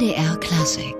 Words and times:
MDR 0.00 0.34
Klassik 0.38 0.96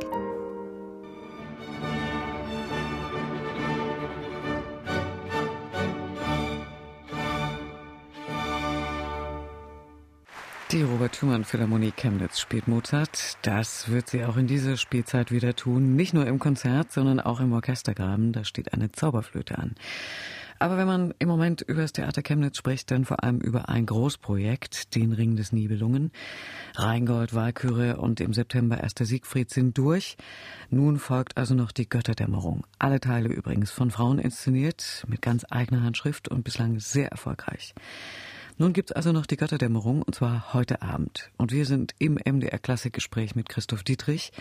Die 10.71 10.82
Robert 10.82 11.16
Schumann 11.16 11.44
Philharmonie 11.44 11.92
Chemnitz 11.92 12.41
spielt 12.41 12.68
Mozart. 12.68 13.39
Das 13.41 13.89
wird 13.89 14.11
sie 14.11 14.27
auch 14.27 14.36
in 14.36 14.46
dieser 14.46 14.77
Spielzeit 14.77 15.32
wieder 15.32 15.57
tun. 15.57 15.96
Nicht 15.96 16.12
nur 16.12 16.27
im 16.27 16.39
Konzert, 16.39 16.93
sondern 16.93 17.21
auch 17.21 17.41
im 17.41 17.55
Orchestergraben. 17.55 18.32
Da 18.32 18.45
steht 18.45 18.75
eine 18.75 18.93
Zauberflöte 18.93 19.57
an. 19.57 19.77
Aber 20.61 20.77
wenn 20.77 20.86
man 20.86 21.14
im 21.18 21.27
Moment 21.27 21.62
über 21.62 21.80
das 21.80 21.93
Theater 21.93 22.20
Chemnitz 22.20 22.58
spricht, 22.58 22.90
dann 22.90 23.06
vor 23.06 23.24
allem 23.24 23.40
über 23.40 23.70
ein 23.70 23.86
Großprojekt, 23.86 24.94
den 24.94 25.12
Ring 25.12 25.34
des 25.34 25.52
Nibelungen. 25.52 26.12
Rheingold, 26.76 27.32
Walküre 27.34 27.96
und 27.96 28.20
im 28.20 28.34
September 28.34 28.79
erster 28.79 29.07
Siegfried 29.07 29.49
sind 29.49 29.79
durch. 29.79 30.18
Nun 30.68 30.99
folgt 30.99 31.38
also 31.38 31.54
noch 31.54 31.72
die 31.72 31.88
Götterdämmerung. 31.88 32.66
Alle 32.79 33.01
Teile 33.01 33.30
übrigens 33.30 33.71
von 33.71 33.91
Frauen 33.91 34.19
inszeniert, 34.19 35.07
mit 35.09 35.23
ganz 35.23 35.47
eigener 35.49 35.83
Handschrift 35.83 36.29
und 36.29 36.45
bislang 36.45 36.79
sehr 36.79 37.09
erfolgreich. 37.09 37.74
Nun 38.61 38.75
gibt's 38.75 38.93
also 38.93 39.11
noch 39.13 39.25
die 39.25 39.39
Götterdämmerung 39.39 40.03
und 40.03 40.15
zwar 40.15 40.53
heute 40.53 40.83
Abend. 40.83 41.31
Und 41.39 41.51
wir 41.51 41.65
sind 41.65 41.95
im 41.99 42.19
MDR 42.23 42.59
Klassikgespräch 42.59 43.35
mit 43.35 43.49
Christoph 43.49 43.83
Dietrich, 43.83 44.33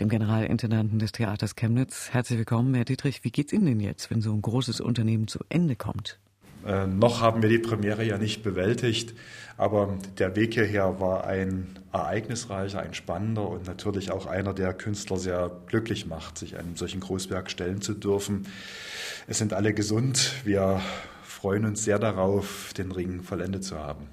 dem 0.00 0.08
Generalintendanten 0.08 0.98
des 0.98 1.12
Theaters 1.12 1.56
Chemnitz. 1.56 2.08
Herzlich 2.10 2.38
willkommen, 2.38 2.72
Herr 2.72 2.86
Dietrich. 2.86 3.22
Wie 3.22 3.30
geht's 3.30 3.52
Ihnen 3.52 3.66
denn 3.66 3.80
jetzt, 3.80 4.10
wenn 4.10 4.22
so 4.22 4.32
ein 4.32 4.40
großes 4.40 4.80
Unternehmen 4.80 5.28
zu 5.28 5.40
Ende 5.50 5.76
kommt? 5.76 6.18
Äh, 6.66 6.86
noch 6.86 7.20
haben 7.20 7.42
wir 7.42 7.50
die 7.50 7.58
Premiere 7.58 8.02
ja 8.02 8.16
nicht 8.16 8.42
bewältigt, 8.42 9.12
aber 9.58 9.98
der 10.18 10.34
Weg 10.36 10.54
hierher 10.54 10.98
war 10.98 11.26
ein 11.26 11.78
ereignisreicher, 11.92 12.80
ein 12.80 12.94
spannender 12.94 13.46
und 13.46 13.66
natürlich 13.66 14.10
auch 14.10 14.24
einer, 14.24 14.54
der 14.54 14.72
Künstler 14.72 15.18
sehr 15.18 15.50
glücklich 15.66 16.06
macht, 16.06 16.38
sich 16.38 16.56
einem 16.56 16.76
solchen 16.76 17.00
Großwerk 17.00 17.50
stellen 17.50 17.82
zu 17.82 17.92
dürfen. 17.92 18.46
Es 19.28 19.38
sind 19.38 19.52
alle 19.52 19.74
gesund. 19.74 20.32
Wir 20.44 20.80
freuen 21.24 21.64
uns 21.64 21.82
sehr 21.82 21.98
darauf, 21.98 22.72
den 22.74 22.92
Ring 22.92 23.22
vollendet 23.22 23.64
zu 23.64 23.76
haben. 23.76 24.06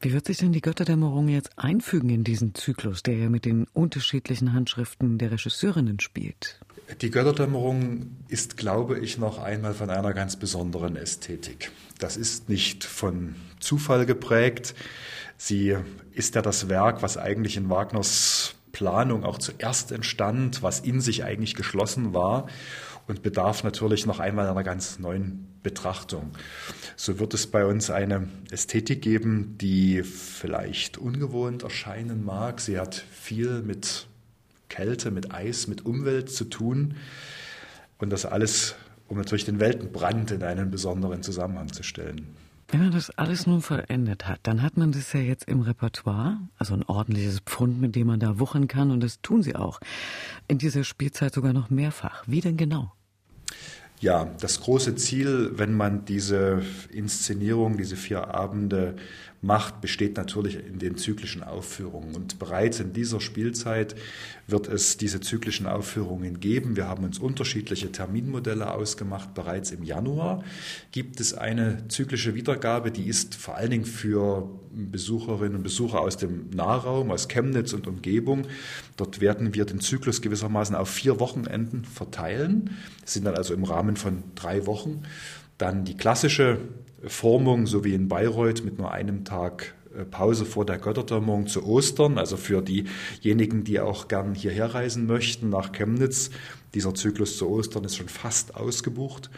Wie 0.00 0.12
wird 0.12 0.26
sich 0.26 0.36
denn 0.36 0.52
die 0.52 0.60
Götterdämmerung 0.60 1.28
jetzt 1.28 1.58
einfügen 1.58 2.10
in 2.10 2.22
diesen 2.22 2.54
Zyklus, 2.54 3.02
der 3.02 3.16
ja 3.16 3.30
mit 3.30 3.46
den 3.46 3.66
unterschiedlichen 3.72 4.52
Handschriften 4.52 5.16
der 5.16 5.32
Regisseurinnen 5.32 6.00
spielt? 6.00 6.60
Die 7.00 7.10
Götterdämmerung 7.10 8.16
ist, 8.28 8.56
glaube 8.56 8.98
ich, 8.98 9.18
noch 9.18 9.38
einmal 9.38 9.74
von 9.74 9.90
einer 9.90 10.12
ganz 10.12 10.36
besonderen 10.36 10.96
Ästhetik. 10.96 11.72
Das 11.98 12.16
ist 12.16 12.48
nicht 12.48 12.84
von 12.84 13.34
Zufall 13.60 14.06
geprägt. 14.06 14.74
Sie 15.38 15.76
ist 16.12 16.34
ja 16.34 16.42
das 16.42 16.68
Werk, 16.68 17.02
was 17.02 17.16
eigentlich 17.16 17.56
in 17.56 17.70
Wagners 17.70 18.54
Planung 18.72 19.24
auch 19.24 19.38
zuerst 19.38 19.92
entstand, 19.92 20.62
was 20.62 20.80
in 20.80 21.00
sich 21.00 21.24
eigentlich 21.24 21.54
geschlossen 21.54 22.12
war 22.12 22.46
und 23.08 23.22
bedarf 23.22 23.64
natürlich 23.64 24.06
noch 24.06 24.20
einmal 24.20 24.46
einer 24.46 24.62
ganz 24.62 24.98
neuen 24.98 25.48
Betrachtung. 25.62 26.32
So 26.96 27.18
wird 27.18 27.34
es 27.34 27.46
bei 27.46 27.64
uns 27.64 27.90
eine 27.90 28.28
Ästhetik 28.50 29.02
geben, 29.02 29.56
die 29.58 30.02
vielleicht 30.02 30.98
ungewohnt 30.98 31.62
erscheinen 31.62 32.24
mag. 32.24 32.60
Sie 32.60 32.78
hat 32.78 32.94
viel 32.94 33.62
mit 33.62 34.06
Kälte, 34.68 35.10
mit 35.10 35.32
Eis, 35.32 35.66
mit 35.66 35.84
Umwelt 35.84 36.30
zu 36.30 36.44
tun 36.44 36.94
und 37.98 38.10
das 38.10 38.26
alles, 38.26 38.76
um 39.08 39.16
natürlich 39.16 39.46
den 39.46 39.58
Weltenbrand 39.58 40.30
in 40.30 40.42
einen 40.42 40.70
besonderen 40.70 41.22
Zusammenhang 41.22 41.72
zu 41.72 41.82
stellen. 41.82 42.26
Wenn 42.70 42.80
man 42.80 42.92
das 42.92 43.08
alles 43.08 43.46
nun 43.46 43.62
vollendet 43.62 44.28
hat, 44.28 44.40
dann 44.42 44.60
hat 44.60 44.76
man 44.76 44.92
das 44.92 45.14
ja 45.14 45.20
jetzt 45.20 45.48
im 45.48 45.62
Repertoire, 45.62 46.36
also 46.58 46.74
ein 46.74 46.82
ordentliches 46.82 47.40
Pfund, 47.40 47.80
mit 47.80 47.96
dem 47.96 48.08
man 48.08 48.20
da 48.20 48.38
wuchern 48.38 48.68
kann, 48.68 48.90
und 48.90 49.02
das 49.02 49.22
tun 49.22 49.42
sie 49.42 49.56
auch. 49.56 49.80
In 50.48 50.58
dieser 50.58 50.84
Spielzeit 50.84 51.32
sogar 51.32 51.54
noch 51.54 51.70
mehrfach. 51.70 52.24
Wie 52.26 52.42
denn 52.42 52.58
genau? 52.58 52.92
Ja, 54.00 54.32
das 54.40 54.60
große 54.60 54.94
Ziel, 54.94 55.50
wenn 55.54 55.74
man 55.74 56.04
diese 56.04 56.62
Inszenierung, 56.92 57.76
diese 57.76 57.96
vier 57.96 58.32
Abende 58.32 58.94
macht, 59.40 59.80
besteht 59.80 60.16
natürlich 60.16 60.56
in 60.64 60.78
den 60.78 60.96
zyklischen 60.96 61.42
Aufführungen. 61.42 62.14
Und 62.14 62.38
bereits 62.38 62.78
in 62.78 62.92
dieser 62.92 63.20
Spielzeit 63.20 63.96
wird 64.46 64.68
es 64.68 64.98
diese 64.98 65.20
zyklischen 65.20 65.66
Aufführungen 65.66 66.38
geben. 66.38 66.76
Wir 66.76 66.86
haben 66.86 67.04
uns 67.04 67.18
unterschiedliche 67.18 67.90
Terminmodelle 67.90 68.72
ausgemacht. 68.72 69.34
Bereits 69.34 69.72
im 69.72 69.82
Januar 69.82 70.44
gibt 70.92 71.18
es 71.18 71.34
eine 71.34 71.88
zyklische 71.88 72.36
Wiedergabe, 72.36 72.92
die 72.92 73.08
ist 73.08 73.34
vor 73.34 73.56
allen 73.56 73.70
Dingen 73.70 73.84
für 73.84 74.48
Besucherinnen 74.72 75.56
und 75.56 75.62
Besucher 75.62 76.00
aus 76.00 76.16
dem 76.16 76.50
Nahraum, 76.50 77.10
aus 77.10 77.28
Chemnitz 77.28 77.72
und 77.72 77.86
Umgebung. 77.86 78.46
Dort 78.96 79.20
werden 79.20 79.54
wir 79.54 79.64
den 79.64 79.80
Zyklus 79.80 80.20
gewissermaßen 80.22 80.76
auf 80.76 80.88
vier 80.88 81.20
Wochenenden 81.20 81.84
verteilen. 81.84 82.76
Das 83.02 83.14
sind 83.14 83.24
dann 83.24 83.34
also 83.34 83.54
im 83.54 83.64
Rahmen 83.64 83.96
von 83.96 84.22
drei 84.34 84.66
Wochen. 84.66 85.02
Dann 85.58 85.84
die 85.84 85.96
klassische 85.96 86.58
Formung, 87.04 87.66
so 87.66 87.84
wie 87.84 87.94
in 87.94 88.08
Bayreuth 88.08 88.64
mit 88.64 88.78
nur 88.78 88.92
einem 88.92 89.24
Tag 89.24 89.74
äh, 89.96 90.04
Pause 90.04 90.44
vor 90.44 90.66
der 90.66 90.78
Götterdämmerung 90.78 91.46
zu 91.46 91.64
Ostern, 91.64 92.18
also 92.18 92.36
für 92.36 92.62
diejenigen, 92.62 93.64
die 93.64 93.80
auch 93.80 94.08
gern 94.08 94.34
hierher 94.34 94.74
reisen 94.74 95.06
möchten 95.06 95.48
nach 95.48 95.72
Chemnitz. 95.72 96.30
Dieser 96.74 96.94
Zyklus 96.94 97.38
zu 97.38 97.48
Ostern 97.48 97.84
ist 97.84 97.96
schon 97.96 98.08
fast 98.08 98.54
ausgebucht. 98.54 99.30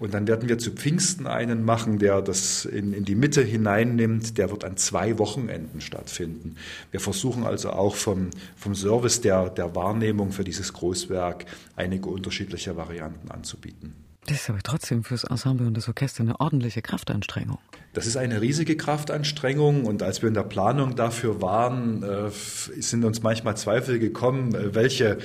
Und 0.00 0.14
dann 0.14 0.26
werden 0.26 0.48
wir 0.48 0.58
zu 0.58 0.72
Pfingsten 0.72 1.26
einen 1.26 1.62
machen, 1.62 1.98
der 1.98 2.22
das 2.22 2.64
in, 2.64 2.94
in 2.94 3.04
die 3.04 3.14
Mitte 3.14 3.42
hineinnimmt. 3.42 4.38
Der 4.38 4.50
wird 4.50 4.64
an 4.64 4.78
zwei 4.78 5.18
Wochenenden 5.18 5.82
stattfinden. 5.82 6.56
Wir 6.90 7.00
versuchen 7.00 7.44
also 7.44 7.70
auch 7.70 7.94
vom, 7.94 8.30
vom 8.56 8.74
Service 8.74 9.20
der, 9.20 9.50
der 9.50 9.76
Wahrnehmung 9.76 10.32
für 10.32 10.42
dieses 10.42 10.72
Großwerk 10.72 11.44
einige 11.76 12.08
unterschiedliche 12.08 12.76
Varianten 12.76 13.30
anzubieten. 13.30 13.94
Das 14.26 14.38
ist 14.38 14.50
aber 14.50 14.60
trotzdem 14.62 15.04
fürs 15.04 15.24
Ensemble 15.24 15.66
und 15.66 15.76
das 15.76 15.88
Orchester 15.88 16.22
eine 16.22 16.38
ordentliche 16.40 16.82
Kraftanstrengung. 16.82 17.58
Das 17.92 18.06
ist 18.06 18.16
eine 18.16 18.40
riesige 18.40 18.76
Kraftanstrengung 18.76 19.84
und 19.84 20.02
als 20.02 20.22
wir 20.22 20.28
in 20.28 20.34
der 20.34 20.44
Planung 20.44 20.94
dafür 20.94 21.42
waren, 21.42 22.02
äh, 22.02 22.30
sind 22.30 23.04
uns 23.04 23.22
manchmal 23.22 23.56
Zweifel 23.56 23.98
gekommen, 23.98 24.54
äh, 24.54 24.74
welche 24.74 25.18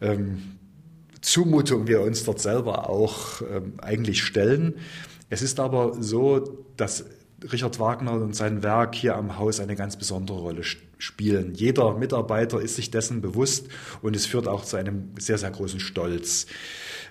ähm, 0.00 0.56
Zumutung 1.24 1.86
wir 1.86 2.02
uns 2.02 2.24
dort 2.24 2.38
selber 2.38 2.90
auch 2.90 3.40
ähm, 3.40 3.74
eigentlich 3.78 4.22
stellen. 4.22 4.74
Es 5.30 5.40
ist 5.40 5.58
aber 5.58 5.96
so, 6.00 6.64
dass 6.76 7.06
Richard 7.50 7.80
Wagner 7.80 8.12
und 8.12 8.36
sein 8.36 8.62
Werk 8.62 8.94
hier 8.94 9.16
am 9.16 9.38
Haus 9.38 9.58
eine 9.58 9.74
ganz 9.74 9.96
besondere 9.96 10.38
Rolle 10.38 10.62
spielen. 10.98 11.54
Jeder 11.54 11.94
Mitarbeiter 11.94 12.60
ist 12.60 12.76
sich 12.76 12.90
dessen 12.90 13.22
bewusst 13.22 13.68
und 14.02 14.14
es 14.14 14.26
führt 14.26 14.48
auch 14.48 14.64
zu 14.64 14.76
einem 14.76 15.12
sehr, 15.18 15.38
sehr 15.38 15.50
großen 15.50 15.80
Stolz. 15.80 16.46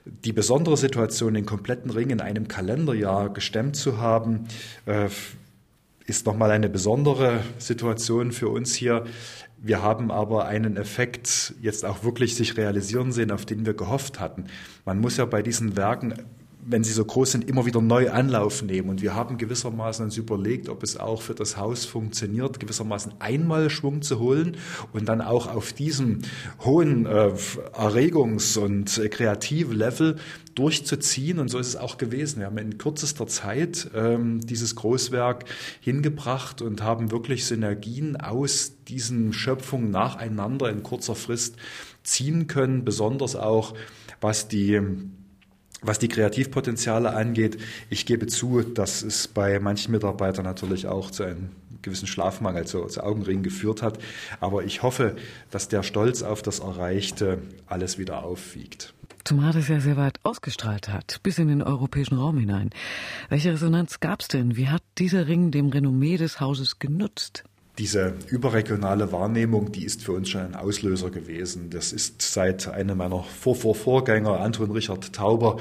Die 0.06 0.32
besondere 0.32 0.78
Situation, 0.78 1.34
den 1.34 1.48
kompletten 1.48 1.90
Ring 1.90 2.12
in 2.12 2.22
einem 2.22 2.48
Kalenderjahr 2.48 3.34
gestemmt 3.34 3.76
zu 3.76 3.98
haben, 3.98 4.48
äh, 4.86 5.10
ist 6.06 6.26
nochmal 6.26 6.52
eine 6.52 6.70
besondere 6.70 7.44
Situation 7.58 8.32
für 8.32 8.50
uns 8.50 8.76
hier. 8.76 9.06
Wir 9.66 9.82
haben 9.82 10.12
aber 10.12 10.46
einen 10.46 10.76
Effekt 10.76 11.56
jetzt 11.62 11.86
auch 11.86 12.04
wirklich 12.04 12.36
sich 12.36 12.58
realisieren 12.58 13.14
sehen, 13.14 13.32
auf 13.32 13.46
den 13.46 13.66
wir 13.66 13.74
gehofft 13.74 14.20
hatten. 14.20 14.48
Man 14.84 15.00
muss 15.00 15.16
ja 15.16 15.24
bei 15.24 15.42
diesen 15.42 15.78
Werken 15.78 16.16
wenn 16.66 16.84
sie 16.84 16.92
so 16.92 17.04
groß 17.04 17.34
sind, 17.34 17.50
immer 17.50 17.66
wieder 17.66 17.82
neu 17.82 18.10
Anlauf 18.12 18.62
nehmen. 18.62 18.90
Und 18.90 19.02
wir 19.02 19.16
haben 19.16 19.38
gewissermaßen 19.38 20.06
uns 20.06 20.18
überlegt, 20.18 20.70
ob 20.70 20.84
es 20.84 20.98
auch 20.98 21.22
für 21.22 21.34
das 21.34 21.58
Haus 21.58 21.86
funktioniert, 21.86 22.60
gewissermaßen 22.60 23.14
einmal 23.20 23.70
Schwung 23.70 24.02
zu 24.02 24.20
holen 24.20 24.58
und 24.94 25.08
dann 25.10 25.22
auch 25.22 25.48
auf 25.54 25.74
diesem 25.74 26.20
hohen 26.64 27.06
äh, 27.06 27.32
Erregungs- 27.74 28.58
und 28.58 28.98
äh, 28.98 29.10
Kreativ-Level 29.10 30.18
durchzuziehen. 30.56 31.40
Und 31.40 31.50
so 31.50 31.60
ist 31.60 31.68
es 31.68 31.76
auch 31.76 31.98
gewesen. 31.98 32.40
Wir 32.40 32.48
haben 32.48 32.58
in 32.58 32.78
kürzester 32.78 33.28
Zeit 33.28 33.90
ähm, 33.96 34.42
dieses 34.46 34.76
Großwerk 34.76 35.46
hingebracht 35.82 36.62
und 36.62 36.82
haben 36.82 37.12
wirklich 37.12 37.46
Synergien 37.46 38.16
aus 38.16 38.74
diesen 38.88 39.34
Schöpfungen 39.34 39.92
nacheinander 39.92 40.70
in 40.70 40.84
kurzer 40.84 41.16
Frist 41.16 41.56
ziehen 42.04 42.48
können, 42.48 42.86
besonders 42.86 43.36
auch 43.36 43.74
was 44.22 44.48
die 44.48 44.80
was 45.84 46.00
die 46.00 46.08
Kreativpotenziale 46.08 47.14
angeht, 47.14 47.58
ich 47.90 48.06
gebe 48.06 48.28
zu, 48.28 48.62
dass 48.62 49.04
es 49.04 49.28
bei 49.28 49.60
manchen 49.60 49.92
Mitarbeitern 49.92 50.46
natürlich 50.46 50.88
auch 50.88 51.12
zu 51.12 51.24
einem 51.24 51.50
gewissen 51.82 52.08
Schlafmangel, 52.08 52.66
zu, 52.66 52.86
zu 52.86 53.04
Augenringen 53.04 53.44
geführt 53.44 53.82
hat. 53.82 54.00
Aber 54.40 54.64
ich 54.64 54.82
hoffe, 54.82 55.16
dass 55.52 55.68
der 55.68 55.84
Stolz 55.84 56.24
auf 56.24 56.42
das 56.42 56.60
Erreichte 56.60 57.40
alles 57.68 57.98
wieder 57.98 58.24
aufwiegt. 58.24 58.94
Zumal 59.26 59.54
das 59.54 59.70
ja 59.70 59.80
sehr 59.80 59.96
weit 59.96 60.20
ausgestrahlt 60.24 60.90
hat, 60.90 61.20
bis 61.24 61.38
in 61.38 61.48
den 61.48 61.62
europäischen 61.62 62.18
Raum 62.18 62.38
hinein. 62.38 62.72
Welche 63.30 63.54
Resonanz 63.54 64.02
gab 64.02 64.20
es 64.20 64.28
denn? 64.28 64.58
Wie 64.58 64.68
hat 64.68 64.84
dieser 64.98 65.28
Ring 65.28 65.52
dem 65.52 65.70
Renommee 65.70 66.18
des 66.18 66.42
Hauses 66.42 66.80
genutzt? 66.80 67.46
Diese 67.80 68.14
überregionale 68.28 69.12
Wahrnehmung, 69.12 69.72
die 69.72 69.84
ist 69.84 70.04
für 70.04 70.12
uns 70.12 70.30
schon 70.30 70.42
ein 70.42 70.56
Auslöser 70.56 71.10
gewesen. 71.10 71.72
Das 71.72 71.92
ist 71.92 72.22
seit 72.22 72.68
einem 72.68 73.00
meiner 73.00 73.24
Vorvorvorgänger, 73.24 74.40
Anton 74.40 74.70
Richard 74.70 75.12
Tauber, 75.12 75.58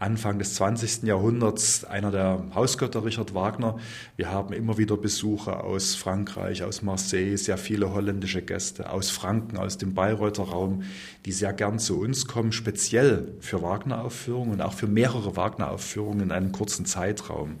Anfang 0.00 0.40
des 0.40 0.54
20. 0.54 1.04
Jahrhunderts 1.04 1.84
einer 1.84 2.10
der 2.10 2.44
Hausgötter 2.52 3.04
Richard 3.04 3.34
Wagner. 3.34 3.78
Wir 4.16 4.32
haben 4.32 4.52
immer 4.52 4.76
wieder 4.76 4.96
Besucher 4.96 5.62
aus 5.62 5.94
Frankreich, 5.94 6.64
aus 6.64 6.82
Marseille, 6.82 7.36
sehr 7.36 7.58
viele 7.58 7.94
holländische 7.94 8.42
Gäste, 8.42 8.90
aus 8.90 9.10
Franken, 9.10 9.56
aus 9.56 9.78
dem 9.78 9.94
Bayreuther 9.94 10.42
Raum, 10.42 10.82
die 11.26 11.32
sehr 11.32 11.52
gern 11.52 11.78
zu 11.78 12.00
uns 12.00 12.26
kommen, 12.26 12.50
speziell 12.50 13.34
für 13.38 13.62
Wagner-Aufführungen 13.62 14.54
und 14.54 14.62
auch 14.62 14.74
für 14.74 14.88
mehrere 14.88 15.36
Wagner-Aufführungen 15.36 16.22
in 16.22 16.32
einem 16.32 16.50
kurzen 16.50 16.86
Zeitraum. 16.86 17.58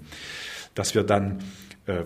Dass 0.74 0.96
wir 0.96 1.04
dann 1.04 1.44
äh, 1.86 2.02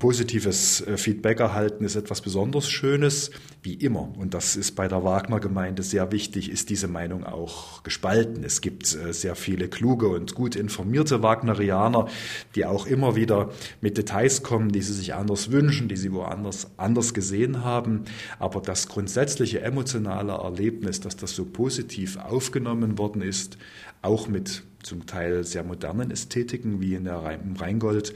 positives 0.00 0.80
äh, 0.80 0.96
Feedback 0.96 1.38
erhalten, 1.38 1.84
ist 1.84 1.94
etwas 1.94 2.20
besonders 2.20 2.68
Schönes, 2.68 3.30
wie 3.62 3.74
immer. 3.74 4.12
Und 4.18 4.34
das 4.34 4.56
ist 4.56 4.72
bei 4.72 4.88
der 4.88 5.04
Wagner-Gemeinde 5.04 5.84
sehr 5.84 6.10
wichtig, 6.10 6.50
ist 6.50 6.68
diese 6.68 6.88
Meinung 6.88 7.24
auch 7.24 7.84
gespalten. 7.84 8.42
Es 8.42 8.60
gibt 8.60 8.92
äh, 8.94 9.12
sehr 9.12 9.36
viele 9.36 9.68
kluge 9.68 10.08
und 10.08 10.34
gut 10.34 10.56
informierte 10.56 11.22
Wagnerianer, 11.22 12.08
die 12.56 12.66
auch 12.66 12.86
immer 12.86 13.14
wieder 13.14 13.50
mit 13.80 13.96
Details 13.96 14.42
kommen, 14.42 14.72
die 14.72 14.82
sie 14.82 14.94
sich 14.94 15.14
anders 15.14 15.52
wünschen, 15.52 15.86
die 15.88 15.96
sie 15.96 16.12
woanders 16.12 16.66
anders 16.76 17.14
gesehen 17.14 17.62
haben. 17.62 18.04
Aber 18.40 18.60
das 18.60 18.88
grundsätzliche 18.88 19.60
emotionale 19.60 20.32
Erlebnis, 20.32 20.98
dass 20.98 21.16
das 21.16 21.36
so 21.36 21.44
positiv 21.44 22.16
aufgenommen 22.16 22.98
worden 22.98 23.22
ist, 23.22 23.58
auch 24.02 24.26
mit 24.26 24.64
zum 24.82 25.06
Teil 25.06 25.44
sehr 25.44 25.62
modernen 25.62 26.10
Ästhetiken 26.10 26.80
wie 26.80 26.94
in 26.94 27.04
der 27.04 27.22
Rheingold, 27.58 28.14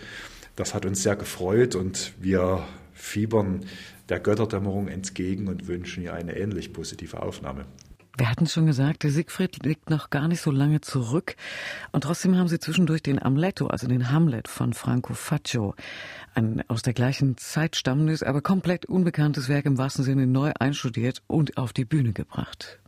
das 0.56 0.74
hat 0.74 0.84
uns 0.84 1.02
sehr 1.02 1.16
gefreut 1.16 1.74
und 1.74 2.12
wir 2.18 2.66
fiebern 2.92 3.66
der 4.08 4.20
Götterdämmerung 4.20 4.88
entgegen 4.88 5.48
und 5.48 5.68
wünschen 5.68 6.02
ihr 6.02 6.14
eine 6.14 6.36
ähnlich 6.36 6.72
positive 6.72 7.22
Aufnahme. 7.22 7.66
Wir 8.18 8.30
hatten 8.30 8.46
schon 8.46 8.64
gesagt, 8.64 9.02
der 9.02 9.10
Siegfried 9.10 9.62
liegt 9.66 9.90
noch 9.90 10.08
gar 10.08 10.26
nicht 10.26 10.40
so 10.40 10.50
lange 10.50 10.80
zurück. 10.80 11.36
Und 11.92 12.04
trotzdem 12.04 12.34
haben 12.38 12.48
Sie 12.48 12.58
zwischendurch 12.58 13.02
den 13.02 13.22
Amleto, 13.22 13.66
also 13.66 13.86
den 13.86 14.10
Hamlet 14.10 14.48
von 14.48 14.72
Franco 14.72 15.12
Faccio, 15.12 15.74
ein 16.36 16.62
aus 16.68 16.82
der 16.82 16.92
gleichen 16.92 17.36
Zeit 17.38 17.76
stammendes, 17.76 18.22
aber 18.22 18.42
komplett 18.42 18.86
unbekanntes 18.86 19.48
Werk 19.48 19.66
im 19.66 19.78
wahrsten 19.78 20.04
Sinne 20.04 20.26
neu 20.26 20.52
einstudiert 20.58 21.22
und 21.26 21.56
auf 21.56 21.72
die 21.72 21.84
Bühne 21.84 22.12
gebracht. 22.12 22.78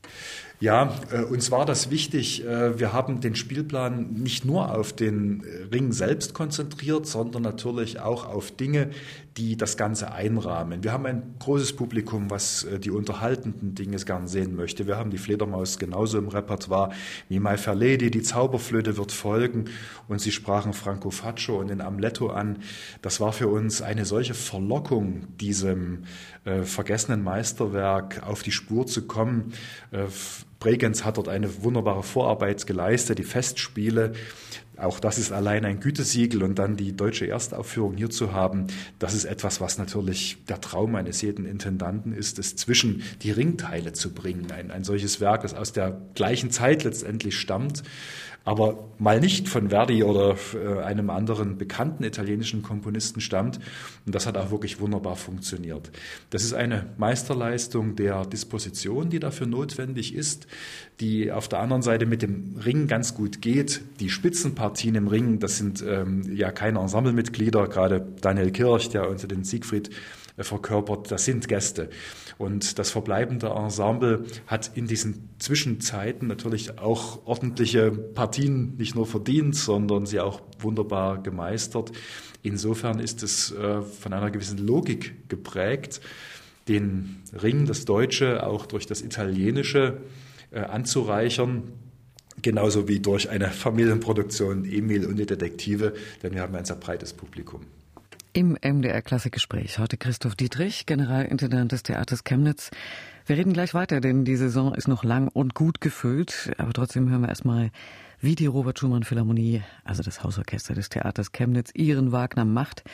Ja, 0.61 0.93
äh, 1.13 1.23
uns 1.23 1.53
war 1.53 1.67
das 1.67 1.91
wichtig. 1.91 2.45
Äh, 2.45 2.81
wir 2.81 2.93
haben 2.93 3.21
den 3.21 3.37
Spielplan 3.37 4.15
nicht 4.15 4.45
nur 4.45 4.75
auf 4.77 4.93
den 4.93 5.45
Ring 5.73 5.93
selbst 5.93 6.35
konzentriert, 6.35 7.07
sondern 7.07 7.43
natürlich 7.43 8.01
auch 8.01 8.27
auf 8.27 8.51
Dinge, 8.51 8.91
die 9.37 9.57
das 9.57 9.77
Ganze 9.77 10.11
einrahmen. 10.11 10.83
Wir 10.83 10.93
haben 10.93 11.07
ein 11.07 11.37
großes 11.39 11.75
Publikum, 11.75 12.29
was 12.29 12.65
äh, 12.65 12.81
die 12.81 12.91
unterhaltenden 12.91 13.77
Dinge 13.77 13.99
gern 13.99 14.27
sehen 14.27 14.57
möchte. 14.57 14.89
Wir 14.89 14.97
haben 14.97 15.11
die 15.11 15.19
Fledermaus 15.19 15.79
genauso 15.79 16.19
im 16.19 16.27
Repertoire 16.27 16.91
wie 17.29 17.39
My 17.39 17.57
Fair 17.57 17.77
Lady. 17.77 18.11
Die 18.11 18.23
Zauberflöte 18.23 18.97
wird 18.97 19.13
folgen 19.13 19.67
und 20.09 20.21
Sie 20.21 20.33
sprachen 20.33 20.73
Franco 20.73 21.11
Faccio 21.11 21.61
und 21.61 21.69
den 21.69 21.81
Amletto 21.81 22.31
an. 22.31 22.59
Das 23.01 23.21
war 23.21 23.33
für 23.39 23.49
uns 23.49 23.83
eine 23.83 24.05
solche 24.05 24.35
Verlockung, 24.35 25.37
diesem 25.37 26.03
äh, 26.45 26.63
vergessenen 26.63 27.23
Meisterwerk 27.23 28.27
auf 28.27 28.43
die 28.43 28.51
Spur 28.51 28.89
zu 28.89 29.07
kommen. 29.07 29.53
Äh, 29.93 30.07
Bregenz 30.59 31.05
hat 31.05 31.19
dort 31.19 31.29
eine 31.29 31.63
wunderbare 31.63 32.03
Vorarbeit 32.03 32.67
geleistet, 32.67 33.21
die 33.21 33.25
Festspiele. 33.25 34.13
Auch 34.77 34.99
das 34.99 35.19
ist 35.19 35.31
allein 35.31 35.65
ein 35.65 35.79
Gütesiegel 35.79 36.43
und 36.43 36.59
dann 36.59 36.77
die 36.77 36.97
deutsche 36.97 37.29
Erstaufführung 37.29 37.97
hier 37.97 38.11
zu 38.11 38.33
haben, 38.33 38.67
das 38.99 39.15
ist 39.15 39.25
etwas, 39.25 39.61
was 39.61 39.79
natürlich 39.79 40.39
der 40.49 40.61
Traum 40.61 40.97
eines 40.97 41.23
jeden 41.23 41.47
Intendanten 41.47 42.13
ist, 42.13 42.41
es 42.41 42.57
zwischen 42.57 43.05
die 43.23 43.31
Ringteile 43.31 43.93
zu 43.93 44.13
bringen. 44.15 44.51
Ein, 44.51 44.73
ein 44.73 44.83
solches 44.83 45.21
Werk, 45.21 45.43
das 45.43 45.55
aus 45.55 45.73
der 45.73 46.01
gleichen 46.15 46.51
Zeit 46.51 46.83
letztendlich 46.83 47.37
stammt 47.37 47.85
aber 48.49 48.89
mal 48.99 49.21
nicht 49.21 49.47
von 49.47 49.69
Verdi 49.69 50.03
oder 50.03 50.35
äh, 50.55 50.83
einem 50.83 51.11
anderen 51.11 51.59
bekannten 51.59 52.03
italienischen 52.03 52.63
Komponisten 52.63 53.21
stammt. 53.21 53.61
Und 54.07 54.15
das 54.15 54.27
hat 54.27 54.39
auch 54.39 54.51
wirklich 54.51 54.81
wunderbar 54.81 55.17
funktioniert. 55.17 55.91
Das 56.31 56.45
ist 56.45 56.55
eine 56.55 56.87
Meisterleistung 56.97 57.95
der 57.95 58.25
Disposition, 58.25 59.11
die 59.11 59.21
dafür 59.21 59.47
notwendig 59.47 60.15
ist, 60.15 60.47
die 60.99 61.31
auf 61.31 61.49
der 61.49 61.61
anderen 61.61 61.83
Seite 61.83 62.07
mit 62.07 62.23
dem 62.23 62.57
Ring 62.65 62.87
ganz 62.87 63.15
gut 63.15 63.43
geht. 63.43 63.83
Die 64.01 64.09
Spitzenpartien 64.09 64.95
im 64.95 65.09
Ring, 65.09 65.41
das 65.41 65.59
sind 65.59 65.85
ähm, 65.87 66.35
ja 66.35 66.51
keine 66.51 66.79
Ensemblemitglieder, 66.79 67.69
gerade 67.69 68.01
Daniel 68.23 68.51
Kirch, 68.51 68.89
der 68.89 69.11
unter 69.11 69.29
den 69.29 69.45
Siegfried 69.45 69.91
verkörpert, 70.45 71.11
das 71.11 71.25
sind 71.25 71.49
Gäste. 71.49 71.91
Und 72.39 72.79
das 72.79 72.91
verbleibende 72.91 73.49
Ensemble 73.49 74.25
hat 74.47 74.71
in 74.75 74.87
diesen 74.87 75.29
Zwischenzeiten 75.39 76.29
natürlich 76.29 76.79
auch 76.79 77.27
ordentliche 77.27 77.91
Partien 77.91 78.77
nicht 78.77 78.95
nur 78.95 79.07
verdient, 79.07 79.57
sondern 79.57 80.07
sie 80.07 80.21
auch 80.21 80.41
wunderbar 80.61 81.23
gemeistert. 81.23 81.93
Insofern 82.43 83.01
ist 83.01 83.23
es 83.23 83.53
äh, 83.53 83.83
von 83.83 84.13
einer 84.13 84.31
gewissen 84.31 84.59
Logik 84.59 85.29
geprägt, 85.29 86.01
den 86.69 87.23
Ring, 87.33 87.67
das 87.67 87.85
Deutsche, 87.85 88.47
auch 88.47 88.67
durch 88.67 88.87
das 88.87 89.03
Italienische 89.03 89.99
äh, 90.51 90.61
anzureichern. 90.61 91.65
Genauso 92.41 92.87
wie 92.87 93.01
durch 93.01 93.31
eine 93.31 93.49
Familienproduktion 93.49 94.65
Emil 94.65 95.07
und 95.07 95.17
die 95.17 95.27
Detektive, 95.27 95.95
denn 96.23 96.35
wir 96.35 96.43
haben 96.43 96.55
ein 96.55 96.65
sehr 96.65 96.77
breites 96.77 97.13
Publikum. 97.13 97.63
Im 98.39 98.57
MDR 98.63 99.03
Klassikgespräch 99.03 99.81
heute 99.81 99.97
Christoph 99.97 100.37
Dietrich, 100.37 100.87
Generalintendant 100.87 101.73
des 101.73 101.83
Theaters 101.83 102.23
Chemnitz. 102.23 102.71
Wir 103.27 103.37
reden 103.37 103.53
gleich 103.53 103.75
weiter, 103.75 104.01
denn 104.01 104.25
die 104.25 104.37
Saison 104.37 104.77
ist 104.77 104.87
noch 104.87 105.03
lang 105.03 105.27
und 105.27 105.55
gut 105.55 105.81
gefüllt. 105.81 106.53
Aber 106.57 106.73
trotzdem 106.73 107.11
hören 107.11 107.23
wir 107.23 107.31
erstmal, 107.31 107.73
wie 108.21 108.37
die 108.37 108.47
Robert 108.47 108.79
Schumann 108.79 109.03
Philharmonie, 109.03 109.65
also 109.83 110.05
das 110.05 110.23
Hausorchester 110.23 110.75
des 110.75 110.89
Theaters 110.89 111.33
Chemnitz, 111.33 111.73
ihren 111.75 112.13
Wagner 112.13 112.45
macht. 112.45 112.85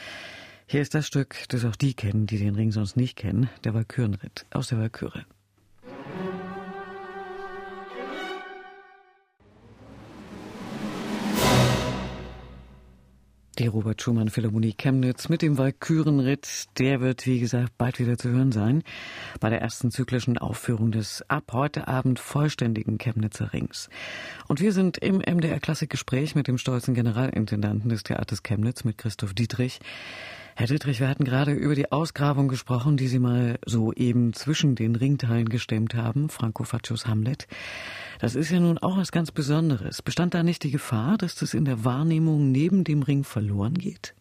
Hier 0.66 0.80
ist 0.80 0.94
das 0.94 1.06
Stück, 1.06 1.36
das 1.50 1.66
auch 1.66 1.76
die 1.76 1.92
kennen, 1.92 2.24
die 2.24 2.38
den 2.38 2.54
Ring 2.54 2.72
sonst 2.72 2.96
nicht 2.96 3.16
kennen, 3.16 3.50
der 3.64 3.74
Walkürenritt 3.74 4.46
aus 4.50 4.68
der 4.68 4.78
Walküre. 4.78 5.26
Die 13.58 13.68
Robert 13.68 14.02
Schumann 14.02 14.30
Philharmonie 14.30 14.74
Chemnitz 14.76 15.28
mit 15.28 15.40
dem 15.40 15.58
Walkürenritt, 15.58 16.64
der 16.78 17.00
wird, 17.00 17.24
wie 17.24 17.38
gesagt, 17.38 17.78
bald 17.78 18.00
wieder 18.00 18.18
zu 18.18 18.30
hören 18.30 18.50
sein. 18.50 18.82
Bei 19.38 19.48
der 19.48 19.60
ersten 19.60 19.92
zyklischen 19.92 20.38
Aufführung 20.38 20.90
des 20.90 21.22
ab 21.28 21.52
heute 21.52 21.86
Abend 21.86 22.18
vollständigen 22.18 22.98
Chemnitzer 22.98 23.52
Rings. 23.52 23.90
Und 24.48 24.60
wir 24.60 24.72
sind 24.72 24.98
im 24.98 25.18
MDR 25.18 25.60
Klassikgespräch 25.60 26.34
mit 26.34 26.48
dem 26.48 26.58
stolzen 26.58 26.94
Generalintendanten 26.94 27.88
des 27.88 28.02
Theaters 28.02 28.42
Chemnitz, 28.42 28.82
mit 28.82 28.98
Christoph 28.98 29.34
Dietrich. 29.34 29.78
Herr 30.56 30.66
Dietrich, 30.66 30.98
wir 30.98 31.08
hatten 31.08 31.24
gerade 31.24 31.52
über 31.52 31.76
die 31.76 31.92
Ausgrabung 31.92 32.48
gesprochen, 32.48 32.96
die 32.96 33.08
Sie 33.08 33.20
mal 33.20 33.58
so 33.66 33.92
eben 33.92 34.32
zwischen 34.32 34.74
den 34.74 34.96
Ringteilen 34.96 35.48
gestemmt 35.48 35.94
haben, 35.94 36.28
Franco 36.28 36.64
Faccios 36.64 37.06
Hamlet. 37.06 37.46
Das 38.24 38.36
ist 38.36 38.50
ja 38.50 38.58
nun 38.58 38.78
auch 38.78 38.96
was 38.96 39.12
ganz 39.12 39.30
Besonderes. 39.32 40.00
Bestand 40.00 40.32
da 40.32 40.42
nicht 40.42 40.62
die 40.62 40.70
Gefahr, 40.70 41.18
dass 41.18 41.34
das 41.34 41.52
in 41.52 41.66
der 41.66 41.84
Wahrnehmung 41.84 42.50
neben 42.50 42.82
dem 42.82 43.02
Ring 43.02 43.22
verloren 43.22 43.74
geht? 43.74 44.14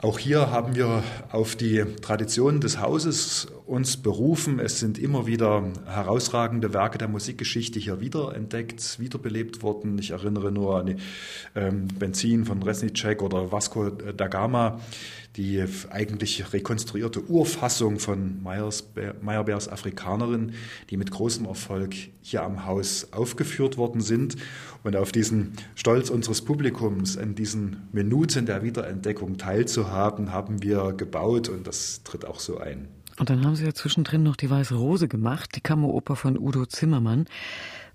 Auch 0.00 0.20
hier 0.20 0.52
haben 0.52 0.76
wir 0.76 1.02
auf 1.32 1.56
die 1.56 1.84
Traditionen 2.00 2.60
des 2.60 2.80
Hauses 2.80 3.48
uns 3.66 3.96
berufen. 3.96 4.60
Es 4.60 4.78
sind 4.78 4.96
immer 4.96 5.26
wieder 5.26 5.64
herausragende 5.86 6.72
Werke 6.72 6.98
der 6.98 7.08
Musikgeschichte 7.08 7.80
hier 7.80 8.00
wiederentdeckt, 8.00 9.00
wiederbelebt 9.00 9.60
worden. 9.64 9.98
Ich 9.98 10.10
erinnere 10.12 10.52
nur 10.52 10.78
an 10.78 11.00
ähm, 11.56 11.88
Benzin 11.98 12.44
von 12.44 12.62
Resnicek 12.62 13.22
oder 13.22 13.50
Vasco 13.50 13.90
da 13.90 14.28
Gama, 14.28 14.78
die 15.36 15.64
eigentlich 15.90 16.52
rekonstruierte 16.52 17.24
Urfassung 17.24 17.98
von 17.98 18.40
Meyerbeers 18.42 19.68
Afrikanerin, 19.68 20.54
die 20.90 20.96
mit 20.96 21.10
großem 21.10 21.44
Erfolg 21.44 21.94
hier 22.22 22.44
am 22.44 22.66
Haus 22.66 23.08
aufgeführt 23.12 23.76
worden 23.76 24.00
sind. 24.00 24.36
Und 24.88 24.96
auf 24.96 25.12
diesen 25.12 25.52
Stolz 25.74 26.08
unseres 26.08 26.40
Publikums, 26.40 27.18
an 27.18 27.34
diesen 27.34 27.88
Minuten 27.92 28.46
der 28.46 28.62
Wiederentdeckung 28.62 29.36
teilzuhaben, 29.36 30.32
haben 30.32 30.62
wir 30.62 30.94
gebaut 30.94 31.50
und 31.50 31.66
das 31.66 32.04
tritt 32.04 32.24
auch 32.24 32.40
so 32.40 32.56
ein. 32.56 32.88
Und 33.18 33.28
dann 33.28 33.44
haben 33.44 33.54
Sie 33.54 33.66
ja 33.66 33.74
zwischendrin 33.74 34.22
noch 34.22 34.36
die 34.36 34.48
Weiße 34.48 34.74
Rose 34.74 35.06
gemacht, 35.06 35.50
die 35.56 35.60
Kammeroper 35.60 36.16
von 36.16 36.38
Udo 36.38 36.64
Zimmermann. 36.64 37.26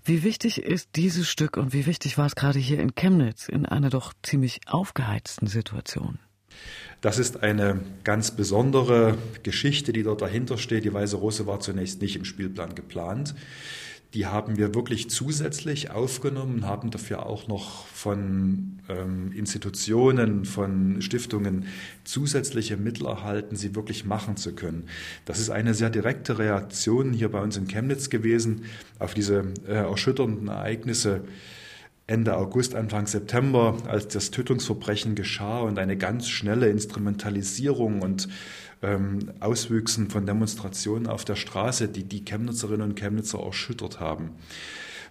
Wie 0.04 0.22
wichtig 0.22 0.62
ist 0.62 0.90
dieses 0.94 1.28
Stück 1.28 1.56
und 1.56 1.72
wie 1.72 1.86
wichtig 1.86 2.16
war 2.16 2.26
es 2.26 2.36
gerade 2.36 2.60
hier 2.60 2.78
in 2.78 2.94
Chemnitz 2.94 3.48
in 3.48 3.66
einer 3.66 3.90
doch 3.90 4.12
ziemlich 4.22 4.60
aufgeheizten 4.68 5.48
Situation? 5.48 6.20
Das 7.00 7.18
ist 7.18 7.42
eine 7.42 7.80
ganz 8.04 8.30
besondere 8.30 9.18
Geschichte, 9.42 9.92
die 9.92 10.04
dort 10.04 10.22
dahinter 10.22 10.58
steht. 10.58 10.84
Die 10.84 10.94
Weiße 10.94 11.16
Rose 11.16 11.44
war 11.48 11.58
zunächst 11.58 12.00
nicht 12.00 12.14
im 12.14 12.24
Spielplan 12.24 12.76
geplant. 12.76 13.34
Die 14.14 14.26
haben 14.26 14.56
wir 14.56 14.74
wirklich 14.76 15.10
zusätzlich 15.10 15.90
aufgenommen, 15.90 16.66
haben 16.66 16.92
dafür 16.92 17.26
auch 17.26 17.48
noch 17.48 17.86
von 17.88 18.78
ähm, 18.88 19.32
Institutionen, 19.32 20.44
von 20.44 21.02
Stiftungen 21.02 21.66
zusätzliche 22.04 22.76
Mittel 22.76 23.06
erhalten, 23.06 23.56
sie 23.56 23.74
wirklich 23.74 24.04
machen 24.04 24.36
zu 24.36 24.54
können. 24.54 24.84
Das 25.24 25.40
ist 25.40 25.50
eine 25.50 25.74
sehr 25.74 25.90
direkte 25.90 26.38
Reaktion 26.38 27.12
hier 27.12 27.28
bei 27.28 27.40
uns 27.40 27.56
in 27.56 27.66
Chemnitz 27.66 28.08
gewesen 28.08 28.66
auf 29.00 29.14
diese 29.14 29.52
äh, 29.66 29.72
erschütternden 29.72 30.46
Ereignisse 30.46 31.24
Ende 32.06 32.36
August, 32.36 32.74
Anfang 32.74 33.06
September, 33.06 33.78
als 33.88 34.08
das 34.08 34.30
Tötungsverbrechen 34.30 35.14
geschah 35.14 35.60
und 35.60 35.78
eine 35.78 35.96
ganz 35.96 36.28
schnelle 36.28 36.68
Instrumentalisierung 36.68 38.02
und 38.02 38.28
ähm, 38.84 39.32
Auswüchsen 39.40 40.10
von 40.10 40.26
Demonstrationen 40.26 41.06
auf 41.06 41.24
der 41.24 41.36
Straße, 41.36 41.88
die 41.88 42.04
die 42.04 42.24
Chemnitzerinnen 42.24 42.90
und 42.90 42.96
Chemnitzer 42.96 43.40
erschüttert 43.40 44.00
haben. 44.00 44.30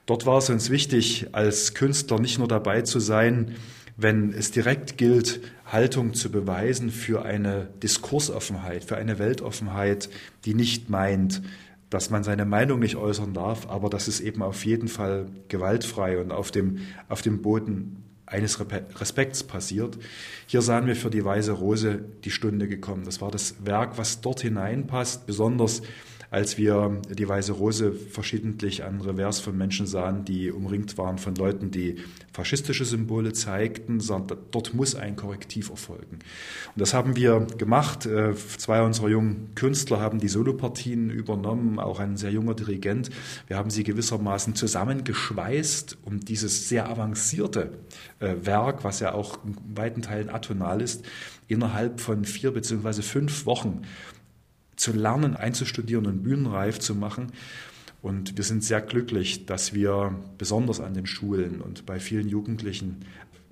Dort 0.05 0.25
war 0.25 0.37
es 0.37 0.49
uns 0.49 0.69
wichtig, 0.69 1.27
als 1.31 1.73
Künstler 1.73 2.19
nicht 2.19 2.37
nur 2.37 2.47
dabei 2.47 2.81
zu 2.81 2.99
sein, 2.99 3.55
wenn 3.95 4.33
es 4.33 4.51
direkt 4.51 4.97
gilt, 4.97 5.41
Haltung 5.65 6.13
zu 6.13 6.31
beweisen 6.31 6.89
für 6.89 7.23
eine 7.23 7.69
Diskursoffenheit, 7.81 8.83
für 8.83 8.97
eine 8.97 9.19
Weltoffenheit, 9.19 10.09
die 10.45 10.55
nicht 10.55 10.89
meint, 10.89 11.41
dass 11.89 12.09
man 12.09 12.23
seine 12.23 12.45
Meinung 12.45 12.79
nicht 12.79 12.95
äußern 12.95 13.33
darf, 13.33 13.69
aber 13.69 13.89
dass 13.89 14.07
es 14.07 14.19
eben 14.19 14.41
auf 14.41 14.65
jeden 14.65 14.87
Fall 14.87 15.27
gewaltfrei 15.47 16.19
und 16.19 16.31
auf 16.31 16.49
dem, 16.49 16.79
auf 17.07 17.21
dem 17.21 17.41
Boden 17.41 18.03
eines 18.33 18.59
Respekts 18.99 19.43
passiert. 19.43 19.97
Hier 20.47 20.61
sahen 20.61 20.87
wir 20.87 20.95
für 20.95 21.09
die 21.09 21.23
Weiße 21.23 21.51
Rose 21.51 22.03
die 22.23 22.31
Stunde 22.31 22.67
gekommen. 22.67 23.05
Das 23.05 23.21
war 23.21 23.31
das 23.31 23.55
Werk, 23.63 23.97
was 23.97 24.21
dort 24.21 24.41
hineinpasst, 24.41 25.25
besonders 25.25 25.83
als 26.33 26.57
wir 26.57 26.99
die 27.11 27.29
Weiße 27.29 27.51
Rose 27.51 27.93
verschiedentlich 27.93 28.83
an 28.83 29.01
Revers 29.01 29.39
von 29.39 29.55
Menschen 29.55 29.85
sahen, 29.85 30.25
die 30.25 30.51
umringt 30.51 30.97
waren 30.97 31.19
von 31.19 31.35
Leuten, 31.35 31.69
die 31.69 31.97
faschistische 32.33 32.85
Symbole 32.85 33.33
zeigten, 33.33 33.99
sondern 33.99 34.39
dort 34.49 34.73
muss 34.73 34.95
ein 34.95 35.15
Korrektiv 35.15 35.69
erfolgen. 35.69 36.17
Und 36.75 36.81
das 36.81 36.95
haben 36.95 37.15
wir 37.15 37.45
gemacht. 37.59 38.07
Äh, 38.07 38.33
zwei 38.33 38.81
unserer 38.81 39.09
jungen 39.09 39.53
Künstler 39.53 39.99
haben 39.99 40.19
die 40.19 40.27
Solopartien 40.27 41.11
übernommen, 41.11 41.77
auch 41.77 41.99
ein 41.99 42.17
sehr 42.17 42.31
junger 42.31 42.55
Dirigent. 42.55 43.11
Wir 43.45 43.57
haben 43.57 43.69
sie 43.69 43.83
gewissermaßen 43.83 44.55
zusammengeschweißt, 44.55 45.99
um 46.03 46.19
dieses 46.19 46.67
sehr 46.67 46.89
avancierte 46.89 47.77
äh, 48.19 48.37
Werk, 48.41 48.83
was 48.83 49.01
ja 49.01 49.13
auch 49.13 49.37
in 49.45 49.55
weiten 49.75 50.01
Teilen 50.01 50.31
atonal 50.31 50.81
ist, 50.81 51.05
innerhalb 51.47 52.01
von 52.01 52.25
vier 52.25 52.49
beziehungsweise 52.49 53.03
fünf 53.03 53.45
Wochen 53.45 53.83
zu 54.75 54.93
lernen, 54.93 55.35
einzustudieren 55.35 56.05
und 56.05 56.23
bühnenreif 56.23 56.79
zu 56.79 56.95
machen. 56.95 57.31
Und 58.01 58.37
wir 58.37 58.43
sind 58.43 58.63
sehr 58.63 58.81
glücklich, 58.81 59.45
dass 59.45 59.73
wir 59.73 60.15
besonders 60.37 60.81
an 60.81 60.93
den 60.93 61.05
Schulen 61.05 61.61
und 61.61 61.85
bei 61.85 61.99
vielen 61.99 62.27
Jugendlichen 62.27 63.05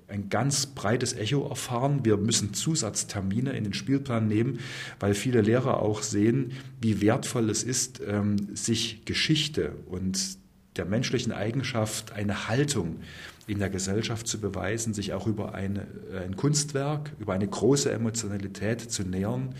ein 0.08 0.28
ganz 0.28 0.66
breites 0.66 1.14
Echo 1.14 1.48
erfahren. 1.48 2.04
Wir 2.04 2.18
müssen 2.18 2.52
Zusatztermine 2.52 3.52
in 3.52 3.64
den 3.64 3.72
Spielplan 3.72 4.28
nehmen, 4.28 4.58
weil 5.00 5.14
viele 5.14 5.40
Lehrer 5.40 5.80
auch 5.80 6.02
sehen, 6.02 6.52
wie 6.82 7.00
wertvoll 7.00 7.48
es 7.48 7.62
ist, 7.62 8.02
ähm, 8.06 8.36
sich 8.54 9.06
Geschichte 9.06 9.72
und 9.86 10.41
der 10.76 10.84
menschlichen 10.84 11.32
Eigenschaft 11.32 12.12
eine 12.12 12.48
Haltung 12.48 13.00
in 13.46 13.58
der 13.58 13.70
Gesellschaft 13.70 14.26
zu 14.26 14.40
beweisen, 14.40 14.94
sich 14.94 15.12
auch 15.12 15.26
über 15.26 15.54
eine, 15.54 15.86
ein 16.24 16.36
Kunstwerk, 16.36 17.12
über 17.18 17.34
eine 17.34 17.46
große 17.46 17.90
Emotionalität 17.90 18.80
zu 18.80 19.02
nähern. 19.02 19.54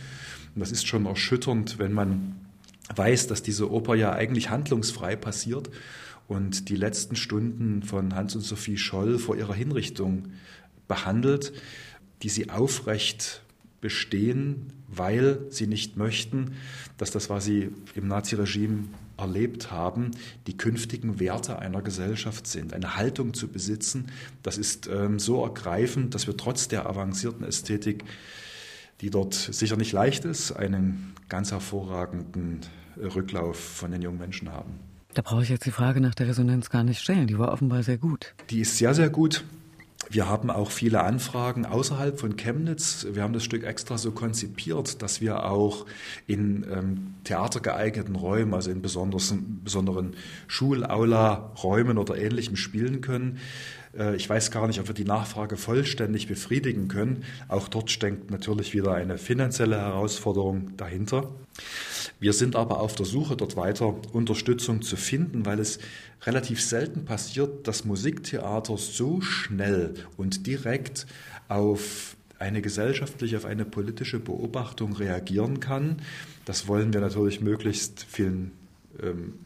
Und 0.55 0.61
das 0.61 0.73
ist 0.73 0.87
schon 0.87 1.07
erschütternd, 1.07 1.79
wenn 1.79 1.93
man 1.93 2.37
weiß, 2.95 3.27
dass 3.27 3.43
diese 3.43 3.71
Oper 3.71 3.95
ja 3.95 4.13
eigentlich 4.13 4.51
handlungsfrei 4.51 5.17
passiert 5.17 5.71
und 6.29 6.69
die 6.69 6.77
letzten 6.77 7.17
Stunden 7.17 7.83
von 7.83 8.15
Hans 8.15 8.35
und 8.35 8.43
Sophie 8.43 8.79
Scholl 8.79 9.19
vor 9.19 9.37
ihrer 9.37 9.55
Hinrichtung 9.55 10.29
behandelt, 10.89 11.53
die 12.23 12.29
sie 12.29 12.51
aufrecht 12.51 13.43
bestehen, 13.83 14.73
weil 14.89 15.41
sie 15.51 15.67
nicht 15.67 15.99
möchten, 15.99 16.53
dass 16.97 17.11
das, 17.11 17.29
was 17.29 17.45
sie 17.45 17.69
im 17.95 18.09
Naziregime 18.09 18.85
erlebt 19.19 19.71
haben, 19.71 20.13
die 20.47 20.57
künftigen 20.57 21.21
Werte 21.21 21.59
einer 21.59 21.83
Gesellschaft 21.83 22.47
sind. 22.47 22.73
Eine 22.73 22.97
Haltung 22.97 23.35
zu 23.35 23.49
besitzen, 23.49 24.07
das 24.43 24.57
ist 24.57 24.89
ähm, 24.89 25.19
so 25.19 25.45
ergreifend, 25.45 26.15
dass 26.15 26.27
wir 26.27 26.37
trotz 26.37 26.69
der 26.69 26.89
avancierten 26.89 27.47
Ästhetik 27.47 28.05
die 29.03 29.11
dort 29.11 29.35
sicher 29.35 29.77
nicht 29.77 29.93
leicht 29.93 30.25
ist, 30.25 30.53
einen 30.53 31.13
ganz 31.29 31.51
hervorragenden 31.51 32.61
Rücklauf 32.97 33.59
von 33.59 33.91
den 33.91 34.01
jungen 34.01 34.19
Menschen 34.19 34.51
haben. 34.51 34.79
Da 35.15 35.23
brauche 35.23 35.43
ich 35.43 35.49
jetzt 35.49 35.67
die 35.67 35.73
Frage 35.73 36.01
nach 36.01 36.15
der 36.15 36.29
Resonanz 36.29 36.71
gar 36.71 36.85
nicht 36.85 37.01
stellen. 37.01 37.27
Die 37.27 37.37
war 37.37 37.53
offenbar 37.53 37.83
sehr 37.83 37.99
gut. 37.99 38.35
Die 38.49 38.61
ist 38.61 38.79
sehr, 38.79 38.95
sehr 38.95 39.11
gut. 39.11 39.45
Wir 40.11 40.29
haben 40.29 40.51
auch 40.51 40.71
viele 40.71 41.03
Anfragen 41.03 41.65
außerhalb 41.65 42.19
von 42.19 42.37
Chemnitz. 42.37 43.07
Wir 43.13 43.23
haben 43.23 43.33
das 43.33 43.45
Stück 43.45 43.65
extra 43.65 43.99
so 43.99 44.11
konzipiert, 44.11 45.01
dass 45.01 45.21
wir 45.21 45.45
auch 45.45 45.87
in 46.27 46.67
ähm, 46.71 47.15
theatergeeigneten 47.25 48.17
Räumen, 48.17 48.53
also 48.55 48.71
in 48.71 48.83
besonderen 48.83 50.15
Schulaula-Räumen 50.49 51.99
oder 51.99 52.17
ähnlichem 52.19 52.57
spielen 52.57 53.01
können. 53.01 53.39
Äh, 53.97 54.17
ich 54.17 54.29
weiß 54.29 54.51
gar 54.51 54.67
nicht, 54.67 54.81
ob 54.81 54.89
wir 54.89 54.95
die 54.95 55.05
Nachfrage 55.05 55.57
vollständig 55.57 56.29
befriedigen 56.29 56.89
können. 56.89 57.25
Auch 57.49 57.69
dort 57.69 57.91
steckt 57.91 58.31
natürlich 58.31 58.75
wieder 58.75 58.95
eine 58.95 59.19
finanzielle 59.19 59.79
Herausforderung 59.79 60.77
dahinter. 60.77 61.31
Wir 62.19 62.33
sind 62.33 62.57
aber 62.57 62.81
auf 62.81 62.95
der 62.95 63.07
Suche, 63.07 63.37
dort 63.37 63.57
weiter 63.57 63.95
Unterstützung 64.13 64.83
zu 64.83 64.97
finden, 64.97 65.45
weil 65.45 65.59
es 65.59 65.79
relativ 66.23 66.63
selten 66.63 67.05
passiert, 67.05 67.67
dass 67.67 67.85
Musiktheater 67.85 68.79
so 68.79 69.21
schnell 69.21 69.95
und 70.17 70.47
direkt 70.47 71.07
auf 71.49 72.17
eine 72.39 72.63
gesellschaftliche, 72.63 73.37
auf 73.37 73.45
eine 73.45 73.65
politische 73.65 74.19
Beobachtung 74.19 74.95
reagieren 74.95 75.61
kann. 75.61 75.97
Das 76.45 76.67
wollen 76.67 76.93
wir 76.93 77.01
natürlich 77.01 77.41
möglichst 77.41 78.05
vielen 78.09 78.53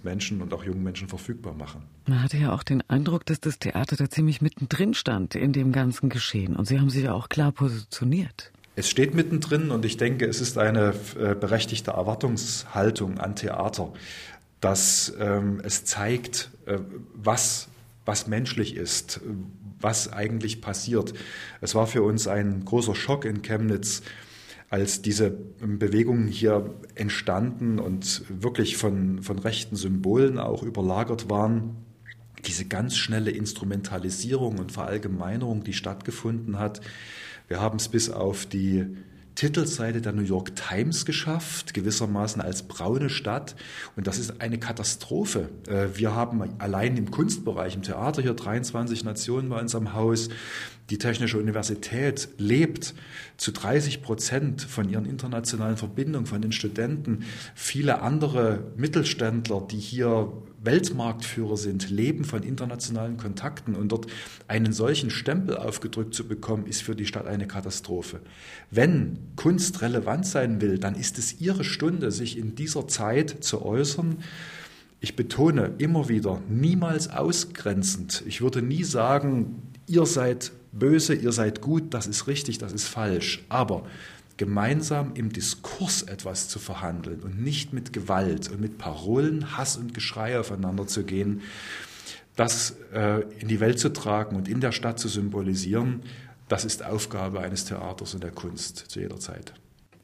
Menschen 0.02 0.42
und 0.42 0.52
auch 0.52 0.64
jungen 0.64 0.82
Menschen 0.82 1.08
verfügbar 1.08 1.54
machen. 1.54 1.82
Man 2.06 2.22
hatte 2.22 2.36
ja 2.36 2.52
auch 2.52 2.62
den 2.62 2.82
Eindruck, 2.88 3.24
dass 3.26 3.40
das 3.40 3.58
Theater 3.58 3.96
da 3.96 4.10
ziemlich 4.10 4.40
mittendrin 4.42 4.94
stand 4.94 5.34
in 5.34 5.52
dem 5.52 5.72
ganzen 5.72 6.08
Geschehen. 6.08 6.56
Und 6.56 6.66
Sie 6.66 6.80
haben 6.80 6.90
sich 6.90 7.04
ja 7.04 7.12
auch 7.12 7.28
klar 7.28 7.52
positioniert. 7.52 8.52
Es 8.74 8.90
steht 8.90 9.14
mittendrin 9.14 9.70
und 9.70 9.84
ich 9.84 9.96
denke, 9.96 10.26
es 10.26 10.40
ist 10.40 10.58
eine 10.58 10.94
äh, 11.18 11.34
berechtigte 11.34 11.92
Erwartungshaltung 11.92 13.18
an 13.18 13.34
Theater, 13.34 13.92
dass 14.60 15.14
ähm, 15.18 15.60
es 15.64 15.84
zeigt, 15.84 16.50
äh, 16.66 16.78
was, 17.14 17.68
was 18.04 18.26
menschlich 18.26 18.76
ist, 18.76 19.20
was 19.80 20.12
eigentlich 20.12 20.60
passiert. 20.60 21.14
Es 21.60 21.74
war 21.74 21.86
für 21.86 22.02
uns 22.02 22.28
ein 22.28 22.64
großer 22.64 22.94
Schock 22.94 23.24
in 23.24 23.42
Chemnitz, 23.42 24.02
als 24.68 25.02
diese 25.02 25.30
Bewegungen 25.30 26.26
hier 26.26 26.74
entstanden 26.94 27.78
und 27.78 28.24
wirklich 28.28 28.76
von, 28.76 29.22
von 29.22 29.38
rechten 29.38 29.76
Symbolen 29.76 30.38
auch 30.38 30.62
überlagert 30.62 31.30
waren, 31.30 31.76
diese 32.46 32.64
ganz 32.64 32.96
schnelle 32.96 33.30
Instrumentalisierung 33.30 34.58
und 34.58 34.72
Verallgemeinerung, 34.72 35.64
die 35.64 35.72
stattgefunden 35.72 36.58
hat. 36.58 36.80
Wir 37.48 37.60
haben 37.60 37.76
es 37.76 37.88
bis 37.88 38.10
auf 38.10 38.46
die 38.46 38.86
Titelseite 39.36 40.00
der 40.00 40.12
New 40.12 40.22
York 40.22 40.56
Times 40.56 41.04
geschafft, 41.04 41.74
gewissermaßen 41.74 42.40
als 42.42 42.64
braune 42.64 43.10
Stadt. 43.10 43.54
Und 43.94 44.06
das 44.06 44.18
ist 44.18 44.40
eine 44.40 44.58
Katastrophe. 44.58 45.50
Äh, 45.68 45.96
wir 45.96 46.14
haben 46.14 46.42
allein 46.58 46.96
im 46.96 47.10
Kunstbereich, 47.10 47.76
im 47.76 47.82
Theater 47.82 48.22
hier 48.22 48.34
23 48.34 49.04
Nationen 49.04 49.50
bei 49.50 49.60
uns 49.60 49.74
am 49.74 49.92
Haus. 49.92 50.30
Die 50.88 50.98
Technische 50.98 51.38
Universität 51.38 52.28
lebt 52.38 52.94
zu 53.36 53.52
30 53.52 54.02
Prozent 54.02 54.62
von 54.62 54.88
ihren 54.88 55.04
internationalen 55.04 55.76
Verbindungen, 55.76 56.26
von 56.26 56.40
den 56.40 56.52
Studenten. 56.52 57.24
Viele 57.54 58.00
andere 58.00 58.72
Mittelständler, 58.76 59.60
die 59.70 59.78
hier 59.78 60.32
Weltmarktführer 60.66 61.56
sind, 61.56 61.88
leben 61.88 62.24
von 62.24 62.42
internationalen 62.42 63.16
Kontakten. 63.16 63.74
Und 63.74 63.90
dort 63.92 64.06
einen 64.48 64.72
solchen 64.72 65.10
Stempel 65.10 65.56
aufgedrückt 65.56 66.14
zu 66.14 66.28
bekommen, 66.28 66.66
ist 66.66 66.82
für 66.82 66.94
die 66.94 67.06
Stadt 67.06 67.26
eine 67.26 67.46
Katastrophe. 67.46 68.20
Wenn 68.70 69.18
Kunst 69.36 69.80
relevant 69.80 70.26
sein 70.26 70.60
will, 70.60 70.78
dann 70.78 70.94
ist 70.94 71.18
es 71.18 71.40
ihre 71.40 71.64
Stunde, 71.64 72.10
sich 72.10 72.36
in 72.36 72.54
dieser 72.54 72.86
Zeit 72.88 73.42
zu 73.42 73.64
äußern. 73.64 74.18
Ich 75.00 75.16
betone 75.16 75.72
immer 75.78 76.08
wieder, 76.08 76.42
niemals 76.48 77.08
ausgrenzend. 77.08 78.22
Ich 78.26 78.40
würde 78.40 78.60
nie 78.60 78.84
sagen, 78.84 79.62
ihr 79.86 80.04
seid 80.04 80.52
böse, 80.72 81.14
ihr 81.14 81.32
seid 81.32 81.60
gut, 81.60 81.94
das 81.94 82.06
ist 82.06 82.26
richtig, 82.26 82.58
das 82.58 82.72
ist 82.72 82.86
falsch. 82.86 83.44
Aber 83.48 83.84
gemeinsam 84.36 85.12
im 85.14 85.32
Diskurs 85.32 86.02
etwas 86.02 86.48
zu 86.48 86.58
verhandeln 86.58 87.20
und 87.20 87.40
nicht 87.40 87.72
mit 87.72 87.92
Gewalt 87.92 88.50
und 88.50 88.60
mit 88.60 88.78
Parolen, 88.78 89.56
Hass 89.56 89.76
und 89.76 89.94
Geschrei 89.94 90.38
aufeinander 90.38 90.86
zu 90.86 91.04
gehen, 91.04 91.42
das 92.36 92.76
äh, 92.92 93.22
in 93.38 93.48
die 93.48 93.60
Welt 93.60 93.78
zu 93.78 93.92
tragen 93.92 94.36
und 94.36 94.48
in 94.48 94.60
der 94.60 94.72
Stadt 94.72 94.98
zu 94.98 95.08
symbolisieren, 95.08 96.02
das 96.48 96.64
ist 96.64 96.84
Aufgabe 96.84 97.40
eines 97.40 97.64
Theaters 97.64 98.14
und 98.14 98.22
der 98.22 98.30
Kunst 98.30 98.76
zu 98.76 99.00
jeder 99.00 99.18
Zeit. 99.18 99.54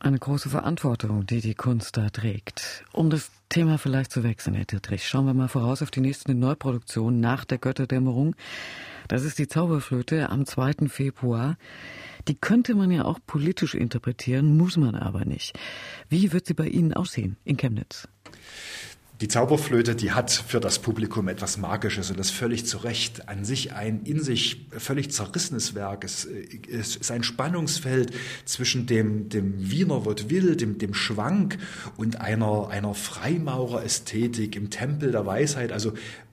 Eine 0.00 0.18
große 0.18 0.48
Verantwortung, 0.48 1.26
die 1.26 1.40
die 1.40 1.54
Kunst 1.54 1.96
da 1.96 2.10
trägt. 2.10 2.84
Um 2.92 3.08
das 3.08 3.30
Thema 3.48 3.78
vielleicht 3.78 4.10
zu 4.10 4.24
wechseln, 4.24 4.54
Herr 4.54 4.64
Dietrich, 4.64 5.06
schauen 5.06 5.26
wir 5.26 5.34
mal 5.34 5.46
voraus 5.46 5.80
auf 5.80 5.92
die 5.92 6.00
nächste 6.00 6.34
Neuproduktion 6.34 7.20
nach 7.20 7.44
der 7.44 7.58
Götterdämmerung. 7.58 8.34
Das 9.06 9.22
ist 9.22 9.38
die 9.38 9.46
Zauberflöte 9.46 10.30
am 10.30 10.44
2. 10.44 10.88
Februar. 10.88 11.56
Die 12.28 12.34
könnte 12.34 12.74
man 12.74 12.90
ja 12.90 13.04
auch 13.04 13.18
politisch 13.26 13.74
interpretieren, 13.74 14.56
muss 14.56 14.76
man 14.76 14.94
aber 14.94 15.24
nicht. 15.24 15.58
Wie 16.08 16.32
wird 16.32 16.46
sie 16.46 16.54
bei 16.54 16.66
Ihnen 16.68 16.92
aussehen 16.92 17.36
in 17.44 17.56
Chemnitz? 17.56 18.08
Die 19.22 19.28
Zauberflöte, 19.28 19.94
die 19.94 20.10
hat 20.10 20.32
für 20.32 20.58
das 20.58 20.80
Publikum 20.80 21.28
etwas 21.28 21.56
Magisches 21.56 22.10
und 22.10 22.18
das 22.18 22.32
völlig 22.32 22.66
zu 22.66 22.78
Recht. 22.78 23.28
An 23.28 23.44
sich 23.44 23.72
ein 23.72 24.02
in 24.02 24.20
sich 24.20 24.66
völlig 24.76 25.12
zerrissenes 25.12 25.76
Werk. 25.76 26.02
Es, 26.02 26.24
es 26.68 26.96
ist 26.96 27.10
ein 27.12 27.22
Spannungsfeld 27.22 28.12
zwischen 28.46 28.86
dem, 28.86 29.28
dem 29.28 29.70
Wiener 29.70 30.04
Vaudeville, 30.04 30.56
dem, 30.56 30.78
dem 30.78 30.92
Schwank 30.92 31.58
und 31.96 32.20
einer, 32.20 32.68
einer 32.70 32.94
Freimaurer-Ästhetik 32.94 34.56
im 34.56 34.70
Tempel 34.70 35.12
der 35.12 35.24
Weisheit. 35.24 35.70
Also 35.70 35.92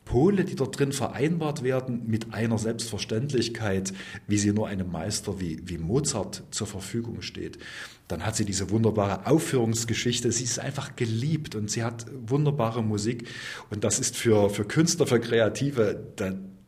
Pole, 0.10 0.44
die 0.44 0.56
dort 0.56 0.80
drin 0.80 0.92
vereinbart 0.92 1.62
werden 1.64 2.08
mit 2.08 2.34
einer 2.34 2.58
Selbstverständlichkeit, 2.58 3.94
wie 4.28 4.40
sie 4.40 4.52
nur 4.52 4.68
einem 4.68 4.92
Meister 4.92 5.40
wie, 5.40 5.62
wie 5.66 5.78
Mozart 5.78 6.42
zur 6.50 6.66
Verfügung 6.66 7.22
steht. 7.22 7.60
Dann 8.08 8.26
hat 8.26 8.36
sie 8.36 8.44
diese 8.44 8.72
wunderbare 8.72 9.28
Aufführungsgeschichte. 9.28 10.32
Sie 10.32 10.46
ist 10.46 10.58
einfach 10.58 10.96
geliebt 10.96 11.54
und 11.54 11.70
sie 11.70 11.84
hat 11.84 12.08
wunderbare 12.26 12.84
Musik. 12.84 13.28
Und 13.70 13.84
das 13.84 14.00
ist 14.00 14.18
für, 14.18 14.50
für 14.50 14.66
Künstler, 14.66 15.06
für 15.06 15.20
Kreative 15.20 16.04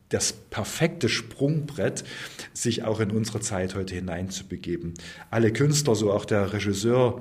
das 0.08 0.32
perfekte 0.32 1.08
Sprungbrett, 1.08 2.04
sich 2.52 2.84
auch 2.84 3.00
in 3.00 3.10
unsere 3.10 3.40
Zeit 3.40 3.74
heute 3.74 3.96
hineinzubegeben. 3.96 4.94
Alle 5.30 5.52
Künstler, 5.52 5.96
so 5.96 6.12
auch 6.12 6.26
der 6.26 6.52
Regisseur, 6.52 7.20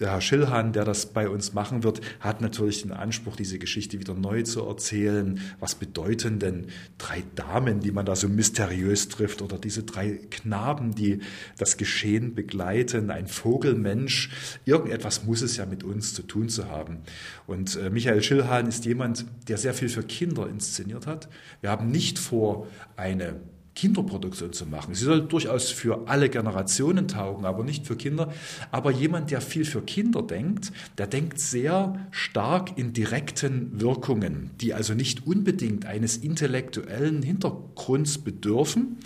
der 0.00 0.12
Herr 0.12 0.20
Schillhahn, 0.20 0.72
der 0.72 0.84
das 0.84 1.06
bei 1.06 1.28
uns 1.28 1.52
machen 1.52 1.82
wird, 1.82 2.00
hat 2.20 2.40
natürlich 2.40 2.82
den 2.82 2.92
Anspruch, 2.92 3.36
diese 3.36 3.58
Geschichte 3.58 3.98
wieder 3.98 4.14
neu 4.14 4.42
zu 4.42 4.64
erzählen. 4.64 5.40
Was 5.60 5.74
bedeuten 5.74 6.38
denn 6.38 6.66
drei 6.98 7.24
Damen, 7.34 7.80
die 7.80 7.90
man 7.90 8.06
da 8.06 8.14
so 8.16 8.28
mysteriös 8.28 9.08
trifft, 9.08 9.42
oder 9.42 9.58
diese 9.58 9.82
drei 9.82 10.20
Knaben, 10.30 10.94
die 10.94 11.20
das 11.58 11.76
Geschehen 11.76 12.34
begleiten, 12.34 13.10
ein 13.10 13.26
Vogelmensch? 13.26 14.30
Irgendetwas 14.64 15.24
muss 15.24 15.42
es 15.42 15.56
ja 15.56 15.66
mit 15.66 15.84
uns 15.84 16.14
zu 16.14 16.22
tun 16.22 16.48
zu 16.48 16.68
haben. 16.68 16.98
Und 17.46 17.76
äh, 17.76 17.90
Michael 17.90 18.22
Schillhahn 18.22 18.66
ist 18.66 18.84
jemand, 18.84 19.26
der 19.48 19.58
sehr 19.58 19.74
viel 19.74 19.88
für 19.88 20.02
Kinder 20.02 20.48
inszeniert 20.48 21.06
hat. 21.06 21.28
Wir 21.60 21.70
haben 21.70 21.90
nicht 21.90 22.18
vor, 22.18 22.66
eine 22.96 23.40
Kinderproduktion 23.78 24.52
zu 24.52 24.66
machen. 24.66 24.96
Sie 24.96 25.04
soll 25.04 25.22
durchaus 25.22 25.70
für 25.70 26.08
alle 26.08 26.28
Generationen 26.28 27.06
taugen, 27.06 27.44
aber 27.44 27.62
nicht 27.62 27.86
für 27.86 27.94
Kinder. 27.94 28.32
Aber 28.72 28.90
jemand, 28.90 29.30
der 29.30 29.40
viel 29.40 29.64
für 29.64 29.82
Kinder 29.82 30.20
denkt, 30.20 30.72
der 30.98 31.06
denkt 31.06 31.38
sehr 31.38 31.94
stark 32.10 32.76
in 32.76 32.92
direkten 32.92 33.80
Wirkungen, 33.80 34.50
die 34.60 34.74
also 34.74 34.94
nicht 34.94 35.28
unbedingt 35.28 35.86
eines 35.86 36.16
intellektuellen 36.16 37.22
Hintergrunds 37.22 38.18
bedürfen, 38.18 38.96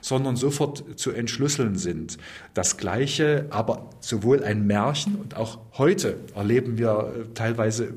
sondern 0.00 0.36
sofort 0.36 0.98
zu 0.98 1.10
entschlüsseln 1.10 1.76
sind. 1.76 2.16
Das 2.54 2.78
Gleiche, 2.78 3.48
aber 3.50 3.90
sowohl 4.00 4.42
ein 4.42 4.66
Märchen 4.66 5.16
und 5.16 5.36
auch 5.36 5.58
heute 5.76 6.16
erleben 6.34 6.78
wir 6.78 7.12
äh, 7.14 7.34
teilweise 7.34 7.92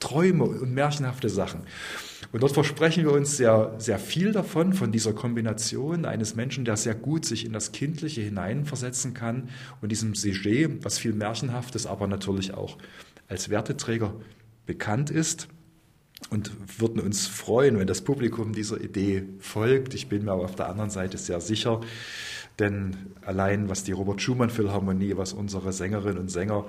Träume 0.00 0.44
und 0.44 0.74
märchenhafte 0.74 1.30
Sachen. 1.30 1.60
Und 2.30 2.42
dort 2.42 2.52
versprechen 2.52 3.04
wir 3.04 3.12
uns 3.12 3.36
sehr, 3.36 3.74
sehr 3.78 3.98
viel 3.98 4.32
davon, 4.32 4.72
von 4.72 4.92
dieser 4.92 5.12
Kombination 5.12 6.04
eines 6.04 6.36
Menschen, 6.36 6.64
der 6.64 6.76
sehr 6.76 6.94
gut 6.94 7.24
sich 7.24 7.44
in 7.44 7.52
das 7.52 7.72
Kindliche 7.72 8.20
hineinversetzen 8.20 9.12
kann 9.12 9.48
und 9.80 9.90
diesem 9.90 10.14
Sujet, 10.14 10.84
was 10.84 10.98
viel 10.98 11.12
Märchenhaftes, 11.12 11.86
aber 11.86 12.06
natürlich 12.06 12.54
auch 12.54 12.78
als 13.28 13.48
Werteträger 13.50 14.14
bekannt 14.66 15.10
ist. 15.10 15.48
Und 16.30 16.52
würden 16.78 17.00
uns 17.00 17.26
freuen, 17.26 17.80
wenn 17.80 17.88
das 17.88 18.02
Publikum 18.02 18.52
dieser 18.52 18.80
Idee 18.80 19.24
folgt. 19.40 19.92
Ich 19.92 20.08
bin 20.08 20.24
mir 20.24 20.30
aber 20.32 20.44
auf 20.44 20.54
der 20.54 20.68
anderen 20.68 20.88
Seite 20.88 21.18
sehr 21.18 21.40
sicher, 21.40 21.80
denn 22.60 22.96
allein 23.22 23.68
was 23.68 23.82
die 23.82 23.90
Robert 23.90 24.22
Schumann 24.22 24.48
Philharmonie, 24.48 25.16
was 25.16 25.32
unsere 25.32 25.72
Sängerinnen 25.72 26.18
und 26.18 26.30
Sänger 26.30 26.64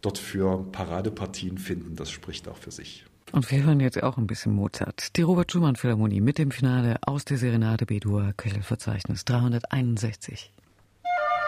dort 0.00 0.18
für 0.18 0.64
Paradepartien 0.70 1.58
finden, 1.58 1.96
das 1.96 2.10
spricht 2.10 2.46
auch 2.46 2.56
für 2.56 2.70
sich. 2.70 3.04
Und 3.34 3.50
wir 3.50 3.64
hören 3.64 3.80
jetzt 3.80 4.00
auch 4.00 4.16
ein 4.16 4.28
bisschen 4.28 4.54
Mozart. 4.54 5.16
Die 5.16 5.22
Robert 5.22 5.50
Schumann 5.50 5.74
Philharmonie 5.74 6.20
mit 6.20 6.38
dem 6.38 6.52
Finale 6.52 6.98
aus 7.04 7.24
der 7.24 7.36
Serenade 7.36 7.84
B-Dur 7.84 8.32
Köchelverzeichnis 8.36 9.24
361. 9.24 10.52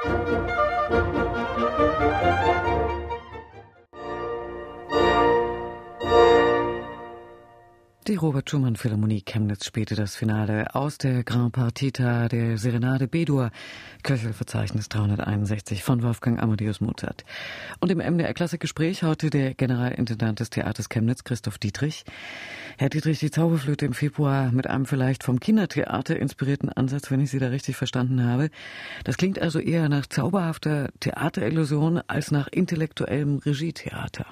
Musik 0.04 0.66
Die 8.08 8.14
Robert 8.14 8.48
Schumann 8.48 8.76
Philharmonie 8.76 9.22
Chemnitz 9.22 9.66
spielte 9.66 9.96
das 9.96 10.14
Finale 10.14 10.76
aus 10.76 10.96
der 10.96 11.24
Grand 11.24 11.52
Partita 11.52 12.28
der 12.28 12.56
Serenade 12.56 13.08
B-Dur, 13.08 13.50
Köchelverzeichnis 14.04 14.88
361 14.88 15.82
von 15.82 16.04
Wolfgang 16.04 16.40
Amadeus 16.40 16.80
Mozart. 16.80 17.24
Und 17.80 17.90
im 17.90 17.98
MDR 17.98 18.32
Klassikgespräch 18.32 19.02
heute 19.02 19.28
der 19.28 19.54
Generalintendant 19.54 20.38
des 20.38 20.50
Theaters 20.50 20.88
Chemnitz, 20.88 21.24
Christoph 21.24 21.58
Dietrich. 21.58 22.04
Herr 22.78 22.90
Dietrich, 22.90 23.18
die 23.18 23.32
Zauberflöte 23.32 23.86
im 23.86 23.92
Februar 23.92 24.52
mit 24.52 24.68
einem 24.68 24.86
vielleicht 24.86 25.24
vom 25.24 25.40
Kindertheater 25.40 26.16
inspirierten 26.16 26.68
Ansatz, 26.68 27.10
wenn 27.10 27.18
ich 27.18 27.32
Sie 27.32 27.40
da 27.40 27.48
richtig 27.48 27.74
verstanden 27.74 28.22
habe. 28.22 28.50
Das 29.02 29.16
klingt 29.16 29.40
also 29.40 29.58
eher 29.58 29.88
nach 29.88 30.06
zauberhafter 30.06 30.90
Theaterillusion 31.00 32.00
als 32.06 32.30
nach 32.30 32.46
intellektuellem 32.46 33.38
Regietheater. 33.38 34.26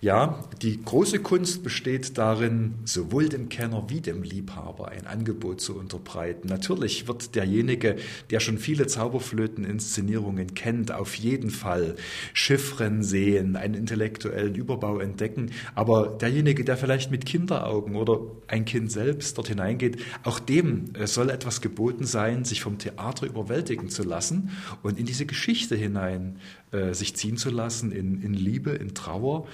Ja, 0.00 0.44
die 0.62 0.82
große 0.82 1.18
Kunst 1.18 1.62
besteht 1.62 2.16
darin, 2.16 2.74
sowohl 2.84 3.28
dem 3.28 3.50
Kenner 3.50 3.84
wie 3.88 4.00
dem 4.00 4.22
Liebhaber 4.22 4.88
ein 4.88 5.06
Angebot 5.06 5.60
zu 5.60 5.76
unterbreiten. 5.76 6.48
Natürlich 6.48 7.06
wird 7.06 7.34
derjenige, 7.34 7.96
der 8.30 8.40
schon 8.40 8.56
viele 8.56 8.86
Zauberflöten-Inszenierungen 8.86 10.54
kennt, 10.54 10.90
auf 10.90 11.14
jeden 11.16 11.50
Fall 11.50 11.96
Chiffren 12.32 13.02
sehen, 13.02 13.56
einen 13.56 13.74
intellektuellen 13.74 14.54
Überbau 14.54 15.00
entdecken. 15.00 15.50
Aber 15.74 16.08
derjenige, 16.08 16.64
der 16.64 16.76
vielleicht 16.76 17.10
mit 17.10 17.26
Kinderaugen 17.26 17.96
oder 17.96 18.20
ein 18.46 18.64
Kind 18.64 18.90
selbst 18.90 19.36
dort 19.36 19.48
hineingeht, 19.48 19.98
auch 20.22 20.38
dem 20.38 20.94
äh, 20.94 21.06
soll 21.06 21.30
etwas 21.30 21.60
geboten 21.60 22.04
sein, 22.04 22.44
sich 22.44 22.62
vom 22.62 22.78
Theater 22.78 23.26
überwältigen 23.26 23.90
zu 23.90 24.02
lassen 24.02 24.50
und 24.82 24.98
in 24.98 25.06
diese 25.06 25.26
Geschichte 25.26 25.76
hinein 25.76 26.38
äh, 26.72 26.94
sich 26.94 27.16
ziehen 27.16 27.36
zu 27.36 27.50
lassen, 27.50 27.92
in, 27.92 28.22
in 28.22 28.34
Liebe, 28.34 28.70
in 28.70 28.94
Trauer 28.94 29.46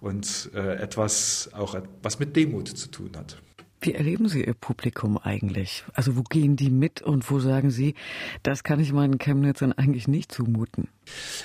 und 0.00 0.50
äh, 0.54 0.76
etwas 0.76 1.50
auch 1.52 1.76
was 2.02 2.18
mit 2.18 2.34
Demut 2.36 2.68
zu 2.68 2.90
tun 2.90 3.10
hat. 3.16 3.36
Wie 3.84 3.94
erleben 3.94 4.28
Sie 4.28 4.44
Ihr 4.44 4.54
Publikum 4.54 5.18
eigentlich? 5.18 5.84
Also 5.92 6.16
wo 6.16 6.22
gehen 6.22 6.54
die 6.54 6.70
mit 6.70 7.02
und 7.02 7.28
wo 7.28 7.40
sagen 7.40 7.70
Sie, 7.70 7.96
das 8.44 8.62
kann 8.62 8.78
ich 8.78 8.92
meinen 8.92 9.18
Chemnitzern 9.18 9.72
eigentlich 9.72 10.06
nicht 10.06 10.30
zumuten? 10.30 10.86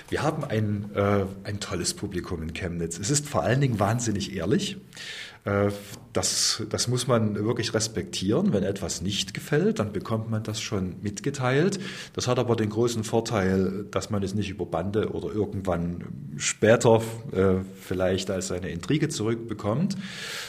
Wir 0.10 0.22
haben 0.22 0.44
ein, 0.44 0.92
äh, 0.94 1.26
ein 1.44 1.60
tolles 1.60 1.96
Publikum 1.96 2.44
in 2.44 2.54
Chemnitz. 2.54 3.00
Es 3.00 3.10
ist 3.10 3.28
vor 3.28 3.42
allen 3.42 3.60
Dingen 3.60 3.80
wahnsinnig 3.80 4.36
ehrlich. 4.36 4.78
Äh, 5.48 5.72
das, 6.12 6.64
das 6.70 6.88
muss 6.88 7.08
man 7.08 7.36
wirklich 7.36 7.74
respektieren. 7.76 8.52
Wenn 8.52 8.64
etwas 8.64 9.02
nicht 9.02 9.36
gefällt, 9.36 9.80
dann 9.80 9.94
bekommt 9.94 10.32
man 10.32 10.42
das 10.42 10.60
schon 10.60 10.96
mitgeteilt. 11.02 11.80
Das 12.14 12.28
hat 12.28 12.40
aber 12.40 12.56
den 12.56 12.70
großen 12.70 13.04
Vorteil, 13.04 13.86
dass 13.92 14.10
man 14.10 14.24
es 14.24 14.34
nicht 14.34 14.50
über 14.50 14.66
Bande 14.66 15.12
oder 15.12 15.32
irgendwann 15.32 16.04
später 16.38 17.02
äh, 17.32 17.62
vielleicht 17.80 18.32
als 18.32 18.52
eine 18.52 18.70
Intrige 18.70 19.10
zurückbekommt. 19.10 19.96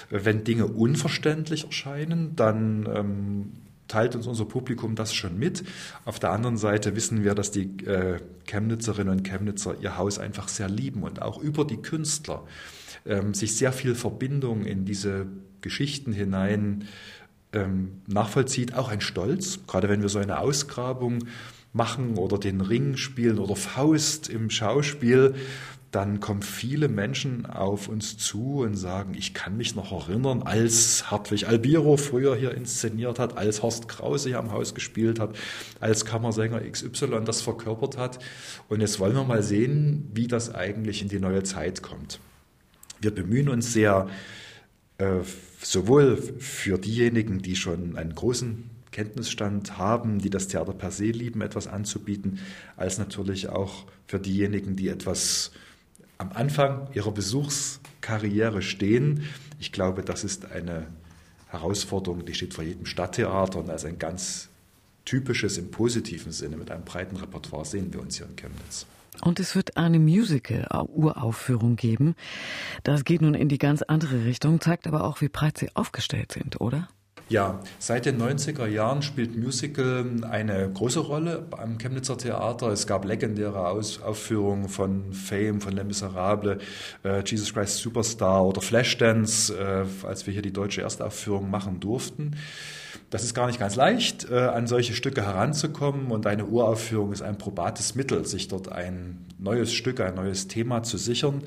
Wenn 0.08 0.42
Dinge 0.42 0.66
unverständlich 0.66 1.66
erscheinen, 1.66 2.34
dann 2.34 2.88
ähm, 2.92 3.52
teilt 3.88 4.16
uns 4.16 4.26
unser 4.26 4.46
Publikum 4.46 4.96
das 4.96 5.12
schon 5.14 5.38
mit. 5.38 5.64
Auf 6.06 6.18
der 6.18 6.30
anderen 6.30 6.56
Seite 6.56 6.96
wissen 6.96 7.22
wir, 7.22 7.34
dass 7.34 7.50
die 7.50 7.84
äh, 7.84 8.16
Chemnitzerinnen 8.46 9.18
und 9.18 9.22
Chemnitzer 9.22 9.76
ihr 9.80 9.98
Haus 9.98 10.18
einfach 10.18 10.48
sehr 10.48 10.68
lieben 10.68 11.02
und 11.02 11.20
auch 11.20 11.38
über 11.38 11.66
die 11.66 11.76
Künstler 11.76 12.44
ähm, 13.09 13.35
sich 13.35 13.57
sehr 13.57 13.73
viel 13.73 13.94
Verbindung 13.94 14.64
in 14.64 14.85
diese 14.85 15.27
Geschichten 15.61 16.12
hinein 16.12 16.85
ähm, 17.53 18.03
nachvollzieht, 18.07 18.75
auch 18.75 18.88
ein 18.88 19.01
Stolz, 19.01 19.61
gerade 19.66 19.88
wenn 19.88 20.03
wir 20.03 20.09
so 20.09 20.18
eine 20.18 20.38
Ausgrabung 20.38 21.25
machen 21.73 22.16
oder 22.16 22.38
den 22.38 22.61
Ring 22.61 22.97
spielen 22.97 23.38
oder 23.38 23.57
Faust 23.57 24.29
im 24.29 24.51
Schauspiel, 24.51 25.35
dann 25.90 26.21
kommen 26.21 26.42
viele 26.42 26.88
Menschen 26.88 27.47
auf 27.47 27.88
uns 27.88 28.18
zu 28.18 28.59
und 28.59 28.75
sagen, 28.75 29.14
ich 29.14 29.33
kann 29.33 29.57
mich 29.57 29.75
noch 29.75 29.90
erinnern, 29.90 30.42
als 30.42 31.11
Hartwig 31.11 31.49
Albiro 31.49 31.97
früher 31.97 32.37
hier 32.37 32.55
inszeniert 32.55 33.18
hat, 33.18 33.38
als 33.38 33.62
Horst 33.62 33.88
Krause 33.88 34.29
hier 34.29 34.38
am 34.38 34.53
Haus 34.53 34.75
gespielt 34.75 35.18
hat, 35.18 35.35
als 35.81 36.05
Kammersänger 36.05 36.61
XY 36.61 37.23
das 37.25 37.40
verkörpert 37.40 37.97
hat. 37.97 38.18
Und 38.68 38.83
jetzt 38.83 39.01
wollen 39.01 39.14
wir 39.14 39.25
mal 39.25 39.42
sehen, 39.42 40.11
wie 40.12 40.27
das 40.27 40.55
eigentlich 40.55 41.01
in 41.01 41.09
die 41.09 41.21
neue 41.21 41.42
Zeit 41.42 41.83
kommt. 41.83 42.21
Wir 43.00 43.14
bemühen 43.14 43.48
uns 43.48 43.72
sehr, 43.72 44.08
äh, 44.98 45.20
sowohl 45.61 46.16
für 46.16 46.78
diejenigen, 46.78 47.40
die 47.40 47.56
schon 47.56 47.96
einen 47.96 48.14
großen 48.14 48.70
Kenntnisstand 48.90 49.78
haben, 49.78 50.18
die 50.18 50.30
das 50.30 50.48
Theater 50.48 50.72
per 50.72 50.90
se 50.90 51.04
lieben, 51.04 51.40
etwas 51.42 51.66
anzubieten, 51.66 52.40
als 52.76 52.98
natürlich 52.98 53.48
auch 53.48 53.84
für 54.06 54.18
diejenigen, 54.18 54.76
die 54.76 54.88
etwas 54.88 55.52
am 56.16 56.32
Anfang 56.32 56.88
ihrer 56.94 57.12
Besuchskarriere 57.12 58.62
stehen. 58.62 59.24
Ich 59.61 59.72
glaube, 59.72 60.02
das 60.02 60.24
ist 60.24 60.50
eine 60.50 60.87
Herausforderung, 61.48 62.24
die 62.24 62.34
steht 62.34 62.54
vor 62.54 62.64
jedem 62.64 62.87
Stadttheater 62.87 63.61
und 63.61 63.70
als 63.70 63.84
ein 63.84 63.98
ganz 63.98 64.48
typisches 65.04 65.56
im 65.56 65.70
positiven 65.70 66.32
Sinne 66.32 66.56
mit 66.56 66.70
einem 66.70 66.84
breiten 66.84 67.16
Repertoire 67.16 67.64
sehen 67.64 67.92
wir 67.92 68.00
uns 68.00 68.16
hier 68.16 68.26
in 68.26 68.37
Chemnitz. 68.37 68.87
Und 69.22 69.40
es 69.40 69.54
wird 69.54 69.76
eine 69.76 69.98
Musical-Uraufführung 69.98 71.76
geben. 71.76 72.14
Das 72.85 73.04
geht 73.04 73.22
nun 73.22 73.35
in 73.35 73.48
die 73.48 73.59
ganz 73.59 73.83
andere 73.83 74.24
Richtung, 74.24 74.61
zeigt 74.61 74.87
aber 74.87 75.04
auch, 75.04 75.20
wie 75.20 75.28
breit 75.28 75.59
Sie 75.59 75.74
aufgestellt 75.74 76.33
sind, 76.33 76.61
oder? 76.61 76.88
Ja, 77.31 77.61
seit 77.78 78.07
den 78.07 78.18
90er 78.18 78.66
Jahren 78.66 79.02
spielt 79.02 79.37
Musical 79.37 80.07
eine 80.22 80.70
große 80.72 81.00
Rolle 81.00 81.46
am 81.50 81.76
Chemnitzer 81.76 82.16
Theater. 82.16 82.68
Es 82.68 82.87
gab 82.87 83.04
legendäre 83.04 83.68
Aus 83.68 84.00
Aufführungen 84.00 84.70
von 84.70 85.12
Fame, 85.12 85.61
von 85.61 85.74
Les 85.74 85.85
Miserables, 85.85 86.62
äh, 87.04 87.22
Jesus 87.26 87.52
Christ 87.52 87.76
Superstar 87.78 88.46
oder 88.46 88.62
Flashdance, 88.62 89.54
äh, 89.54 90.07
als 90.07 90.26
wir 90.26 90.33
hier 90.33 90.40
die 90.40 90.54
deutsche 90.54 90.81
Erstaufführung 90.81 91.50
machen 91.50 91.81
durften. 91.81 92.35
Das 93.11 93.25
ist 93.25 93.33
gar 93.33 93.47
nicht 93.47 93.59
ganz 93.59 93.75
leicht, 93.75 94.31
äh, 94.31 94.35
an 94.35 94.66
solche 94.66 94.92
Stücke 94.92 95.23
heranzukommen 95.23 96.11
und 96.11 96.27
eine 96.27 96.44
Uraufführung 96.44 97.12
ist 97.12 97.23
ein 97.23 97.38
probates 97.38 97.94
Mittel, 97.94 98.27
sich 98.27 98.49
dort 98.49 98.71
ein 98.71 99.25
neues 99.38 99.73
Stück, 99.73 100.01
ein 100.01 100.14
neues 100.14 100.47
Thema 100.47 100.83
zu 100.83 100.99
sichern. 100.99 101.42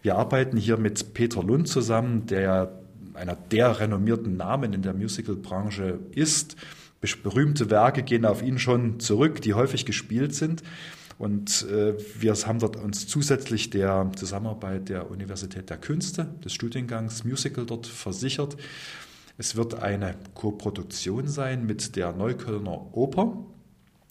Wir 0.00 0.16
arbeiten 0.16 0.56
hier 0.56 0.78
mit 0.78 1.12
Peter 1.12 1.42
Lund 1.42 1.68
zusammen, 1.68 2.24
der 2.26 2.72
einer 3.12 3.36
der 3.36 3.78
renommierten 3.78 4.38
Namen 4.38 4.72
in 4.72 4.80
der 4.80 4.94
Musicalbranche 4.94 5.98
ist. 6.12 6.56
Berühmte 7.22 7.68
Werke 7.68 8.02
gehen 8.02 8.24
auf 8.24 8.42
ihn 8.42 8.58
schon 8.58 8.98
zurück, 9.00 9.42
die 9.42 9.52
häufig 9.52 9.84
gespielt 9.84 10.34
sind. 10.34 10.62
Und 11.18 11.66
äh, 11.70 11.94
wir 12.18 12.34
haben 12.34 12.58
dort 12.58 12.76
uns 12.76 13.06
zusätzlich 13.06 13.70
der 13.70 14.10
Zusammenarbeit 14.16 14.88
der 14.88 15.10
Universität 15.10 15.68
der 15.68 15.76
Künste, 15.76 16.26
des 16.44 16.52
Studiengangs 16.52 17.24
Musical 17.24 17.66
dort 17.66 17.86
versichert. 17.86 18.56
Es 19.38 19.56
wird 19.56 19.74
eine 19.82 20.14
Koproduktion 20.34 21.28
sein 21.28 21.66
mit 21.66 21.96
der 21.96 22.12
Neuköllner 22.12 22.94
Oper. 22.96 23.36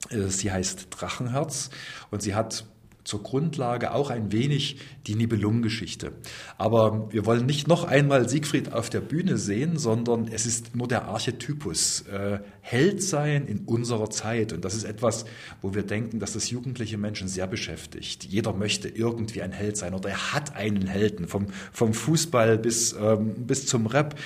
Äh, 0.09 0.27
sie 0.27 0.51
heißt 0.51 0.87
Drachenherz 0.89 1.69
und 2.09 2.21
sie 2.21 2.35
hat 2.35 2.65
zur 3.11 3.23
Grundlage 3.23 3.93
auch 3.93 4.09
ein 4.09 4.31
wenig 4.31 4.77
die 5.05 5.15
Nibelungengeschichte. 5.15 6.13
Aber 6.57 7.11
wir 7.11 7.25
wollen 7.25 7.45
nicht 7.45 7.67
noch 7.67 7.83
einmal 7.83 8.29
Siegfried 8.29 8.71
auf 8.71 8.89
der 8.89 9.01
Bühne 9.01 9.37
sehen, 9.37 9.77
sondern 9.77 10.29
es 10.29 10.45
ist 10.45 10.77
nur 10.77 10.87
der 10.87 11.09
Archetypus. 11.09 12.05
Äh, 12.07 12.39
Held 12.61 13.03
sein 13.03 13.47
in 13.47 13.65
unserer 13.65 14.11
Zeit. 14.11 14.53
Und 14.53 14.63
das 14.63 14.75
ist 14.75 14.85
etwas, 14.85 15.25
wo 15.61 15.73
wir 15.73 15.81
denken, 15.83 16.19
dass 16.19 16.33
das 16.33 16.51
jugendliche 16.51 16.97
Menschen 16.97 17.27
sehr 17.27 17.47
beschäftigt. 17.47 18.23
Jeder 18.23 18.53
möchte 18.53 18.87
irgendwie 18.87 19.41
ein 19.41 19.51
Held 19.51 19.75
sein 19.75 19.93
oder 19.93 20.09
er 20.09 20.33
hat 20.33 20.55
einen 20.55 20.85
Helden, 20.87 21.27
vom, 21.27 21.47
vom 21.73 21.93
Fußball 21.93 22.59
bis, 22.59 22.93
ähm, 22.93 23.47
bis 23.47 23.65
zum 23.65 23.87
Rap, 23.87 24.17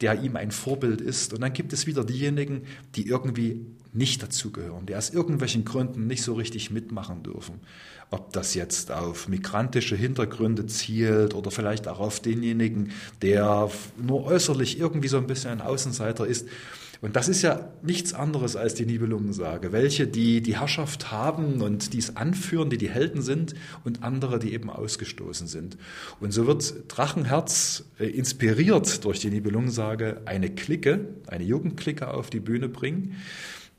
der 0.00 0.22
ihm 0.22 0.36
ein 0.36 0.52
Vorbild 0.52 1.00
ist. 1.00 1.34
Und 1.34 1.42
dann 1.42 1.52
gibt 1.52 1.72
es 1.72 1.86
wieder 1.86 2.04
diejenigen, 2.04 2.62
die 2.94 3.06
irgendwie 3.08 3.66
nicht 3.92 4.22
dazugehören, 4.22 4.86
die 4.86 4.94
aus 4.94 5.10
irgendwelchen 5.10 5.64
Gründen 5.64 6.06
nicht 6.06 6.22
so 6.22 6.34
richtig 6.34 6.70
mitmachen 6.70 7.22
dürfen. 7.22 7.60
Ob 8.10 8.32
das 8.32 8.54
jetzt 8.54 8.90
auf 8.90 9.28
migrantische 9.28 9.94
Hintergründe 9.94 10.66
zielt 10.66 11.34
oder 11.34 11.50
vielleicht 11.50 11.86
auch 11.86 12.00
auf 12.00 12.20
denjenigen, 12.20 12.90
der 13.22 13.70
nur 13.96 14.24
äußerlich 14.24 14.80
irgendwie 14.80 15.08
so 15.08 15.16
ein 15.16 15.28
bisschen 15.28 15.50
ein 15.50 15.60
Außenseiter 15.60 16.26
ist. 16.26 16.48
Und 17.02 17.16
das 17.16 17.28
ist 17.28 17.40
ja 17.40 17.70
nichts 17.82 18.12
anderes 18.12 18.56
als 18.56 18.74
die 18.74 18.84
Nibelungensage. 18.84 19.72
Welche, 19.72 20.06
die 20.06 20.42
die 20.42 20.58
Herrschaft 20.58 21.10
haben 21.10 21.62
und 21.62 21.94
dies 21.94 22.16
anführen, 22.16 22.68
die 22.68 22.76
die 22.76 22.90
Helden 22.90 23.22
sind 23.22 23.54
und 23.84 24.02
andere, 24.02 24.38
die 24.38 24.52
eben 24.52 24.68
ausgestoßen 24.68 25.46
sind. 25.46 25.78
Und 26.20 26.32
so 26.32 26.46
wird 26.46 26.74
Drachenherz 26.88 27.84
äh, 27.98 28.06
inspiriert 28.06 29.04
durch 29.04 29.20
die 29.20 29.30
Nibelungensage 29.30 30.20
eine 30.26 30.50
Clique, 30.50 31.08
eine 31.26 31.44
Jugendklicke 31.44 32.12
auf 32.12 32.28
die 32.28 32.40
Bühne 32.40 32.68
bringen 32.68 33.16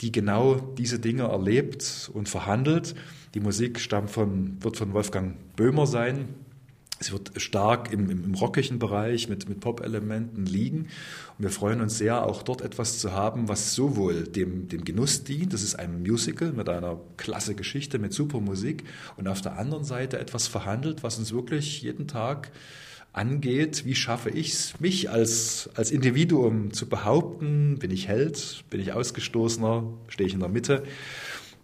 die 0.01 0.11
genau 0.11 0.55
diese 0.55 0.99
Dinge 0.99 1.23
erlebt 1.23 2.09
und 2.13 2.27
verhandelt. 2.27 2.95
Die 3.33 3.39
Musik 3.39 3.79
stammt 3.79 4.09
von, 4.09 4.57
wird 4.61 4.77
von 4.77 4.93
Wolfgang 4.93 5.35
Böhmer 5.55 5.85
sein. 5.85 6.29
Es 6.99 7.11
wird 7.11 7.31
stark 7.41 7.91
im, 7.91 8.11
im, 8.11 8.23
im 8.25 8.33
rockigen 8.35 8.77
Bereich 8.77 9.27
mit, 9.27 9.49
mit 9.49 9.59
Pop-Elementen 9.59 10.45
liegen. 10.45 10.81
Und 11.37 11.43
wir 11.43 11.49
freuen 11.49 11.81
uns 11.81 11.97
sehr, 11.97 12.25
auch 12.25 12.43
dort 12.43 12.61
etwas 12.61 12.99
zu 12.99 13.11
haben, 13.11 13.47
was 13.47 13.73
sowohl 13.73 14.23
dem, 14.23 14.67
dem 14.67 14.83
Genuss 14.83 15.23
dient, 15.23 15.53
das 15.53 15.63
ist 15.63 15.75
ein 15.75 16.03
Musical 16.03 16.51
mit 16.51 16.69
einer 16.69 16.99
klasse 17.17 17.55
Geschichte, 17.55 17.97
mit 17.97 18.13
super 18.13 18.39
Musik, 18.39 18.83
und 19.17 19.27
auf 19.27 19.41
der 19.41 19.57
anderen 19.57 19.83
Seite 19.83 20.19
etwas 20.19 20.47
verhandelt, 20.47 21.01
was 21.01 21.17
uns 21.17 21.33
wirklich 21.33 21.81
jeden 21.81 22.07
Tag 22.07 22.51
angeht, 23.13 23.85
wie 23.85 23.95
schaffe 23.95 24.29
ich 24.29 24.53
es, 24.53 24.79
mich 24.79 25.09
als, 25.09 25.69
als 25.75 25.91
Individuum 25.91 26.71
zu 26.73 26.87
behaupten, 26.87 27.77
bin 27.79 27.91
ich 27.91 28.07
Held, 28.07 28.63
bin 28.69 28.79
ich 28.79 28.93
Ausgestoßener, 28.93 29.83
stehe 30.07 30.27
ich 30.27 30.33
in 30.33 30.39
der 30.39 30.49
Mitte. 30.49 30.83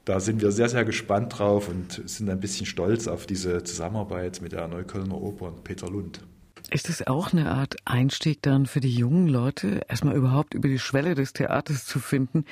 Da 0.06 0.20
sind 0.20 0.42
wir 0.42 0.52
sehr, 0.52 0.70
sehr 0.70 0.86
gespannt 0.86 1.38
drauf 1.38 1.68
und 1.68 2.02
sind 2.06 2.30
ein 2.30 2.40
bisschen 2.40 2.66
stolz 2.66 3.08
auf 3.08 3.26
diese 3.26 3.64
Zusammenarbeit 3.64 4.42
mit 4.42 4.54
der 4.54 4.68
Neuköllner 4.68 5.22
Oper 5.22 5.48
und 5.48 5.64
Peter 5.64 5.90
Lund. 5.90 6.22
Ist 6.70 6.90
das 6.90 7.08
auch 7.08 7.32
eine 7.32 7.50
Art 7.52 7.76
Einstieg 7.86 8.42
dann 8.42 8.66
für 8.66 8.82
die 8.82 8.94
jungen 8.94 9.28
Leute, 9.28 9.82
erstmal 9.88 10.16
überhaupt 10.16 10.54
über 10.54 10.68
die 10.68 10.80
Schwelle 10.80 11.16
des 11.16 11.32
Theaters 11.32 11.86
zu 11.86 12.00
finden 12.00 12.44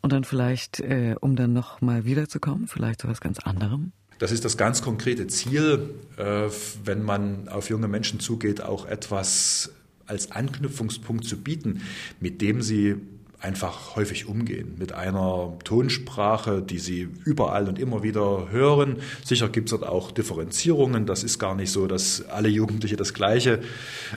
und 0.00 0.12
dann 0.12 0.24
vielleicht, 0.24 0.80
äh, 0.80 1.16
um 1.20 1.36
dann 1.36 1.52
nochmal 1.52 2.06
wiederzukommen, 2.06 2.66
vielleicht 2.66 3.02
zu 3.02 3.08
was 3.08 3.20
ganz 3.20 3.38
anderem? 3.40 3.92
Das 4.18 4.32
ist 4.32 4.44
das 4.44 4.56
ganz 4.56 4.82
konkrete 4.82 5.26
Ziel, 5.28 5.94
äh, 6.16 6.48
wenn 6.84 7.02
man 7.02 7.48
auf 7.48 7.70
junge 7.70 7.88
Menschen 7.88 8.20
zugeht, 8.20 8.60
auch 8.60 8.86
etwas 8.86 9.72
als 10.06 10.32
Anknüpfungspunkt 10.32 11.24
zu 11.24 11.36
bieten, 11.36 11.82
mit 12.18 12.40
dem 12.40 12.62
sie 12.62 12.96
einfach 13.40 13.94
häufig 13.94 14.26
umgehen. 14.26 14.74
Mit 14.78 14.92
einer 14.92 15.56
Tonsprache, 15.62 16.60
die 16.60 16.78
sie 16.78 17.08
überall 17.24 17.68
und 17.68 17.78
immer 17.78 18.02
wieder 18.02 18.48
hören. 18.50 18.96
Sicher 19.24 19.48
gibt 19.48 19.68
es 19.68 19.78
dort 19.78 19.88
auch 19.88 20.10
Differenzierungen. 20.10 21.06
Das 21.06 21.22
ist 21.22 21.38
gar 21.38 21.54
nicht 21.54 21.70
so, 21.70 21.86
dass 21.86 22.26
alle 22.28 22.48
Jugendliche 22.48 22.96
das 22.96 23.14
Gleiche 23.14 23.60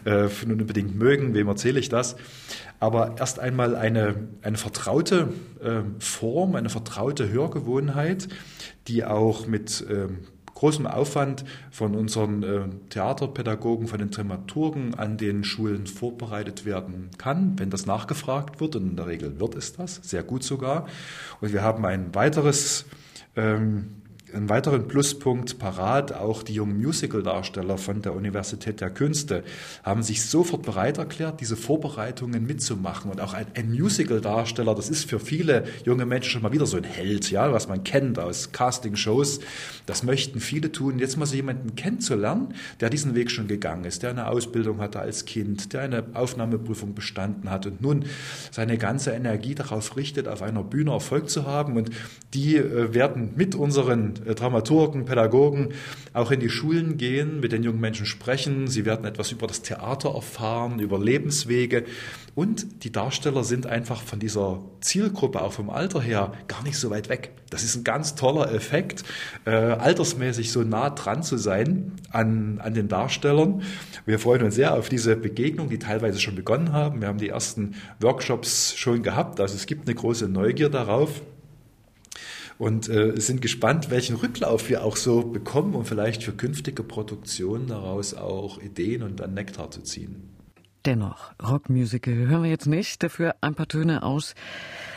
äh, 0.06 0.28
unbedingt 0.46 0.96
mögen. 0.96 1.34
Wem 1.36 1.48
erzähle 1.48 1.80
ich 1.80 1.90
das? 1.90 2.16
Aber 2.80 3.16
erst 3.20 3.40
einmal 3.40 3.76
eine, 3.76 4.16
eine 4.42 4.58
vertraute 4.58 5.32
äh, 5.64 5.82
Form, 6.00 6.56
eine 6.56 6.70
vertraute 6.70 7.30
Hörgewohnheit, 7.30 8.28
die 8.88 9.06
auch 9.06 9.46
mit 9.46 9.86
ähm, 9.88 10.20
großem 10.62 10.86
Aufwand 10.86 11.44
von 11.72 11.96
unseren 11.96 12.44
äh, 12.44 12.60
Theaterpädagogen, 12.90 13.88
von 13.88 13.98
den 13.98 14.12
Dramaturgen 14.12 14.94
an 14.94 15.18
den 15.18 15.44
Schulen 15.44 15.88
vorbereitet 15.88 16.66
werden 16.66 17.10
kann, 17.18 17.58
wenn 17.58 17.72
das 17.72 17.88
nachgefragt 17.88 18.62
wird. 18.62 18.76
Und 18.76 18.92
in 18.92 18.96
der 18.96 19.08
Regel 19.08 19.40
wird 19.40 19.56
es 19.56 19.74
das, 19.74 19.96
sehr 20.04 20.22
gut 20.22 20.44
sogar. 20.44 20.86
Und 21.42 21.52
wir 21.52 21.64
haben 21.64 21.84
ein 21.84 22.14
weiteres 22.14 22.86
ähm, 23.36 24.01
einen 24.34 24.50
weiteren 24.50 24.88
Pluspunkt 24.88 25.60
parat, 25.60 26.14
auch 26.14 26.44
die 26.44 26.54
jungen 26.54 26.78
Musical-Darsteller 26.78 27.78
von 27.78 28.02
der 28.02 28.14
Universität 28.14 28.82
der 28.82 28.90
Künste 28.90 29.44
haben 29.84 30.04
sich 30.04 30.26
sofort 30.26 30.64
bereit 30.64 30.98
erklärt, 30.98 31.42
diese 31.42 31.56
Vorbereitungen 31.56 32.46
mitzumachen. 32.46 33.12
Und 33.12 33.22
auch 33.22 33.34
ein, 33.34 33.48
ein 33.56 33.72
Musical-Darsteller, 33.72 34.76
das 34.76 34.90
ist 34.90 35.10
für 35.10 35.20
viele 35.20 35.66
junge 35.86 36.06
Menschen 36.06 36.32
schon 36.32 36.42
mal 36.42 36.52
wieder 36.52 36.66
so 36.66 36.78
ein 36.78 36.84
Held, 36.84 37.32
ja, 37.32 37.52
was 37.52 37.68
man 37.68 37.84
kennt 37.84 38.20
aus 38.20 38.52
Casting-Shows. 38.52 39.40
Das 39.86 40.04
möchten 40.04 40.40
viele 40.40 40.72
tun. 40.72 41.00
Jetzt 41.00 41.18
mal 41.18 41.26
so 41.26 41.36
jemanden 41.36 41.76
kennenzulernen, 41.76 42.54
der 42.80 42.90
diesen 42.90 43.16
Weg 43.16 43.32
schon 43.32 43.48
gegangen 43.48 43.86
ist, 43.86 44.04
der 44.04 44.12
eine 44.12 44.28
Ausbildung 44.28 44.80
hatte 44.80 45.00
als 45.00 45.26
Kind, 45.26 45.74
der 45.74 45.82
eine 45.82 46.04
Aufnahmeprüfung 46.14 46.94
bestanden 46.94 47.50
hat 47.50 47.66
und 47.66 47.82
nun 47.82 48.06
seine 48.52 48.78
ganze 48.78 49.12
Energie 49.12 49.56
darauf 49.56 49.96
richtet, 49.98 50.28
auf 50.28 50.42
einer 50.42 50.64
Bühne 50.64 50.92
Erfolg 50.92 51.30
zu 51.30 51.46
haben. 51.46 51.78
Und 51.78 51.90
die 52.34 52.58
äh, 52.58 52.94
werden 52.94 53.32
mit 53.36 53.56
unseren 53.56 54.14
äh, 54.26 54.36
Dramaturgen, 54.36 55.06
Pädagogen 55.06 55.70
auch 56.14 56.32
in 56.32 56.40
die 56.40 56.50
Schulen 56.50 56.98
gehen, 56.98 57.40
mit 57.40 57.52
den 57.52 57.64
jungen 57.64 57.80
Menschen 57.80 58.06
sprechen. 58.06 58.68
Sie 58.68 58.86
werden 58.86 59.06
etwas 59.06 59.32
über 59.32 59.48
das 59.48 59.62
Theater 59.62 60.14
erfahren, 60.14 60.80
über 60.80 61.00
Lebenswege. 61.00 61.86
Und 62.34 62.84
die 62.84 62.92
Darsteller 62.92 63.44
sind 63.44 63.66
einfach 63.66 64.02
von 64.02 64.20
dieser 64.20 64.60
Zielgruppe, 64.80 65.42
auch 65.42 65.54
vom 65.54 65.70
Alter 65.70 66.02
her, 66.02 66.34
gar 66.48 66.64
nicht 66.64 66.78
so 66.78 66.90
weit 66.90 67.10
weg. 67.10 67.32
Das 67.50 67.64
ist 67.64 67.76
ein 67.76 67.84
ganz 67.84 68.16
toller 68.16 68.54
Effekt, 68.54 69.04
äh, 69.46 69.52
altersmäßig 69.52 70.52
so 70.52 70.62
nah 70.62 70.90
dran 70.90 71.24
zu 71.24 71.36
sein 71.36 71.94
an, 72.10 72.60
an 72.64 72.74
den 72.74 72.88
Darstellern. 72.88 73.64
Wir 74.06 74.20
freuen 74.20 74.44
uns 74.44 74.56
sehr 74.56 74.74
auf 74.76 74.88
diese 74.88 75.18
Begegnung, 75.18 75.70
die 75.70 75.80
teilweise 75.80 76.20
schon 76.20 76.36
begonnen 76.36 76.72
haben. 76.72 77.02
Wir 77.02 77.10
haben 77.10 77.18
die 77.18 77.30
ersten 77.30 77.76
Workshops 78.00 78.76
schon 78.78 79.04
gehabt. 79.04 79.42
Also 79.42 79.56
es 79.56 79.66
gibt 79.66 79.88
eine 79.88 79.96
große 79.96 80.30
Neugier 80.30 80.70
darauf 80.70 81.22
und 82.62 82.90
äh, 82.90 83.20
sind 83.20 83.42
gespannt, 83.42 83.90
welchen 83.90 84.16
Rücklauf 84.18 84.70
wir 84.70 84.84
auch 84.84 84.96
so 84.96 85.24
bekommen, 85.24 85.74
um 85.74 85.84
vielleicht 85.84 86.22
für 86.22 86.32
künftige 86.32 86.84
Produktionen 86.84 87.66
daraus 87.66 88.14
auch 88.14 88.62
Ideen 88.62 89.02
und 89.02 89.20
dann 89.20 89.34
Nektar 89.34 89.72
zu 89.72 89.82
ziehen. 89.82 90.31
Dennoch, 90.86 91.32
Rockmusical 91.40 92.16
hören 92.16 92.42
wir 92.42 92.50
jetzt 92.50 92.66
nicht, 92.66 93.04
dafür 93.04 93.36
ein 93.42 93.54
paar 93.54 93.68
Töne 93.68 94.02
aus, 94.02 94.34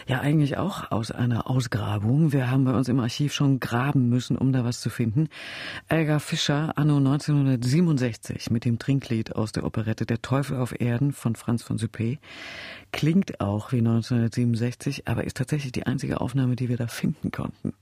ja 0.07 0.21
eigentlich 0.21 0.57
auch 0.57 0.91
aus 0.91 1.11
einer 1.11 1.51
Ausgrabung. 1.51 2.33
Wir 2.33 2.51
haben 2.51 2.65
bei 2.65 2.73
uns 2.73 2.89
im 2.89 3.01
Archiv 3.01 3.35
schon 3.35 3.61
graben 3.61 4.09
müssen, 4.09 4.39
um 4.39 4.51
da 4.51 4.65
was 4.65 4.81
zu 4.81 4.89
finden. 4.89 5.29
Elgar 5.89 6.21
Fischer, 6.21 6.73
anno 6.77 6.97
1967, 6.97 8.51
mit 8.51 8.65
dem 8.65 8.79
Trinklied 8.79 9.37
aus 9.37 9.53
der 9.53 9.65
Operette 9.65 10.07
Der 10.07 10.23
Teufel 10.23 10.57
auf 10.57 10.81
Erden 10.81 11.13
von 11.13 11.37
Franz 11.37 11.63
von 11.63 11.77
Suppé. 11.77 12.17
Klingt 12.91 13.41
auch 13.41 13.71
wie 13.73 13.79
1967, 13.79 15.07
aber 15.07 15.25
ist 15.25 15.37
tatsächlich 15.37 15.73
die 15.73 15.85
einzige 15.85 16.23
Aufnahme, 16.23 16.57
die 16.57 16.71
wir 16.71 16.79
da 16.79 16.87
finden 16.87 17.31
konnten. 17.31 17.75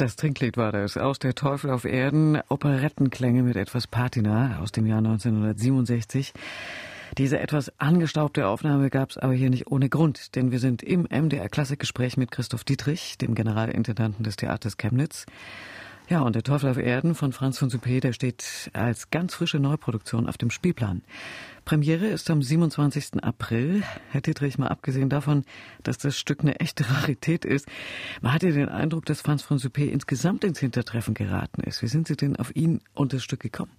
Das 0.00 0.16
Trinklied 0.16 0.56
war 0.56 0.72
das. 0.72 0.96
Aus 0.96 1.18
der 1.18 1.34
Teufel 1.34 1.68
auf 1.68 1.84
Erden, 1.84 2.40
Operettenklänge 2.48 3.42
mit 3.42 3.56
etwas 3.56 3.86
Patina 3.86 4.58
aus 4.62 4.72
dem 4.72 4.86
Jahr 4.86 4.96
1967. 4.96 6.32
Diese 7.18 7.38
etwas 7.38 7.70
angestaubte 7.78 8.46
Aufnahme 8.46 8.88
gab 8.88 9.10
es 9.10 9.18
aber 9.18 9.34
hier 9.34 9.50
nicht 9.50 9.66
ohne 9.66 9.90
Grund, 9.90 10.36
denn 10.36 10.52
wir 10.52 10.58
sind 10.58 10.82
im 10.82 11.02
MDR 11.02 11.50
Klassikgespräch 11.50 12.16
mit 12.16 12.30
Christoph 12.30 12.64
Dietrich, 12.64 13.18
dem 13.18 13.34
Generalintendanten 13.34 14.24
des 14.24 14.36
Theaters 14.36 14.78
Chemnitz. 14.78 15.26
Ja, 16.10 16.22
und 16.22 16.34
der 16.34 16.42
Teufel 16.42 16.68
auf 16.68 16.76
Erden 16.76 17.14
von 17.14 17.32
Franz 17.32 17.58
von 17.58 17.70
Suppé, 17.70 18.00
der 18.00 18.12
steht 18.12 18.68
als 18.72 19.10
ganz 19.10 19.32
frische 19.32 19.60
Neuproduktion 19.60 20.26
auf 20.26 20.36
dem 20.36 20.50
Spielplan. 20.50 21.02
Premiere 21.64 22.08
ist 22.08 22.28
am 22.30 22.42
27. 22.42 23.22
April. 23.22 23.84
Herr 24.10 24.20
Dietrich, 24.20 24.58
mal 24.58 24.66
abgesehen 24.66 25.08
davon, 25.08 25.44
dass 25.84 25.98
das 25.98 26.18
Stück 26.18 26.40
eine 26.40 26.58
echte 26.58 26.90
Rarität 26.90 27.44
ist, 27.44 27.68
man 28.22 28.32
hatte 28.32 28.50
den 28.50 28.68
Eindruck, 28.68 29.06
dass 29.06 29.20
Franz 29.20 29.42
von 29.42 29.58
Suppé 29.58 29.86
insgesamt 29.86 30.42
ins 30.42 30.58
Hintertreffen 30.58 31.14
geraten 31.14 31.62
ist. 31.62 31.80
Wie 31.80 31.86
sind 31.86 32.08
Sie 32.08 32.16
denn 32.16 32.34
auf 32.34 32.56
ihn 32.56 32.80
und 32.92 33.12
das 33.12 33.22
Stück 33.22 33.38
gekommen? 33.38 33.70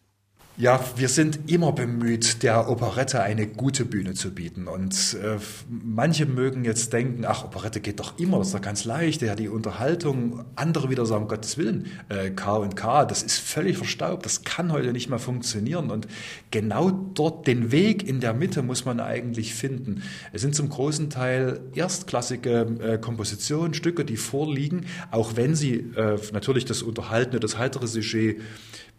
Ja, 0.58 0.84
wir 0.98 1.08
sind 1.08 1.50
immer 1.50 1.72
bemüht, 1.72 2.44
der 2.44 2.70
Operette 2.70 3.24
eine 3.24 3.48
gute 3.48 3.86
Bühne 3.86 4.14
zu 4.14 4.36
bieten. 4.36 4.68
Und 4.68 5.18
äh, 5.24 5.38
manche 5.70 6.26
mögen 6.26 6.66
jetzt 6.66 6.92
denken, 6.92 7.24
ach, 7.26 7.46
Operette 7.46 7.80
geht 7.80 8.02
doch 8.02 8.20
immer, 8.20 8.38
das 8.38 8.48
ist 8.48 8.54
doch 8.54 8.62
ganz 8.62 8.84
leicht, 8.84 9.22
ja, 9.22 9.36
die 9.36 9.48
Unterhaltung. 9.48 10.44
Andere 10.56 10.90
wieder 10.90 11.06
sagen, 11.06 11.30
Gottes 11.30 11.58
Willen, 11.58 11.88
äh, 12.10 12.32
K 12.32 12.58
und 12.58 12.76
K, 12.76 13.06
das 13.06 13.24
ist 13.24 13.40
völlig 13.40 13.78
verstaubt, 13.78 14.26
das 14.26 14.44
kann 14.44 14.74
heute 14.74 14.92
nicht 14.92 15.10
mehr 15.10 15.20
funktionieren. 15.20 15.90
Und 15.90 16.08
genau 16.52 16.92
dort 16.92 17.48
den 17.48 17.72
Weg 17.72 18.08
in 18.08 18.20
der 18.20 18.34
Mitte 18.34 18.62
muss 18.62 18.84
man 18.84 19.00
eigentlich 19.00 19.56
finden. 19.56 20.04
Es 20.34 20.42
sind 20.42 20.54
zum 20.54 20.68
großen 20.68 21.10
Teil 21.10 21.62
erstklassige 21.76 22.68
äh, 22.82 22.98
Kompositionen, 22.98 23.74
Stücke, 23.74 24.04
die 24.04 24.18
vorliegen, 24.18 24.86
auch 25.12 25.38
wenn 25.38 25.56
sie 25.56 25.76
äh, 25.96 26.20
natürlich 26.34 26.66
das 26.66 26.82
unterhaltende, 26.82 27.40
das 27.40 27.58
heitere 27.58 27.88
Sujet 27.88 28.42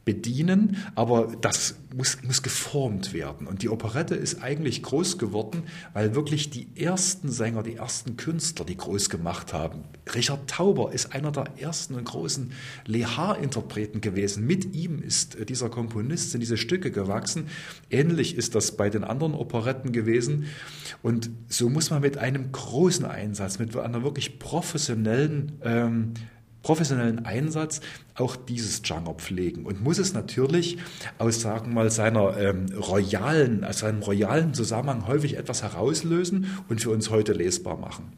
bedienen, 0.04 0.76
aber 0.94 1.32
das 1.40 1.76
muss, 1.94 2.22
muss 2.22 2.42
geformt 2.42 3.12
werden. 3.12 3.46
Und 3.46 3.62
die 3.62 3.68
Operette 3.68 4.14
ist 4.14 4.42
eigentlich 4.42 4.82
groß 4.82 5.18
geworden, 5.18 5.64
weil 5.92 6.14
wirklich 6.14 6.50
die 6.50 6.68
ersten 6.74 7.30
Sänger, 7.30 7.62
die 7.62 7.76
ersten 7.76 8.16
Künstler, 8.16 8.64
die 8.64 8.76
groß 8.76 9.10
gemacht 9.10 9.52
haben. 9.52 9.84
Richard 10.14 10.50
Tauber 10.50 10.92
ist 10.92 11.14
einer 11.14 11.30
der 11.30 11.44
ersten 11.56 11.94
und 11.94 12.04
großen 12.04 12.52
Lehar-Interpreten 12.86 14.00
gewesen. 14.00 14.46
Mit 14.46 14.74
ihm 14.74 15.00
ist 15.00 15.36
äh, 15.36 15.46
dieser 15.46 15.68
Komponist 15.68 16.34
in 16.34 16.40
diese 16.40 16.56
Stücke 16.56 16.90
gewachsen. 16.90 17.48
Ähnlich 17.90 18.36
ist 18.36 18.54
das 18.54 18.76
bei 18.76 18.90
den 18.90 19.04
anderen 19.04 19.34
Operetten 19.34 19.92
gewesen. 19.92 20.46
Und 21.02 21.30
so 21.48 21.68
muss 21.68 21.90
man 21.90 22.00
mit 22.00 22.18
einem 22.18 22.50
großen 22.50 23.04
Einsatz, 23.04 23.58
mit 23.58 23.76
einer 23.76 24.02
wirklich 24.02 24.38
professionellen 24.38 25.52
ähm, 25.62 26.14
professionellen 26.62 27.24
Einsatz 27.24 27.80
auch 28.14 28.36
dieses 28.36 28.82
Genre 28.82 29.14
pflegen 29.14 29.64
und 29.66 29.82
muss 29.82 29.98
es 29.98 30.14
natürlich 30.14 30.78
aus, 31.18 31.40
sagen 31.40 31.70
wir 31.70 31.74
mal, 31.74 31.90
seiner 31.90 32.36
ähm, 32.36 32.66
royalen, 32.76 33.64
aus 33.64 33.80
seinem 33.80 34.02
royalen 34.02 34.54
Zusammenhang 34.54 35.06
häufig 35.06 35.36
etwas 35.36 35.62
herauslösen 35.62 36.58
und 36.68 36.80
für 36.80 36.90
uns 36.90 37.10
heute 37.10 37.32
lesbar 37.32 37.76
machen. 37.76 38.12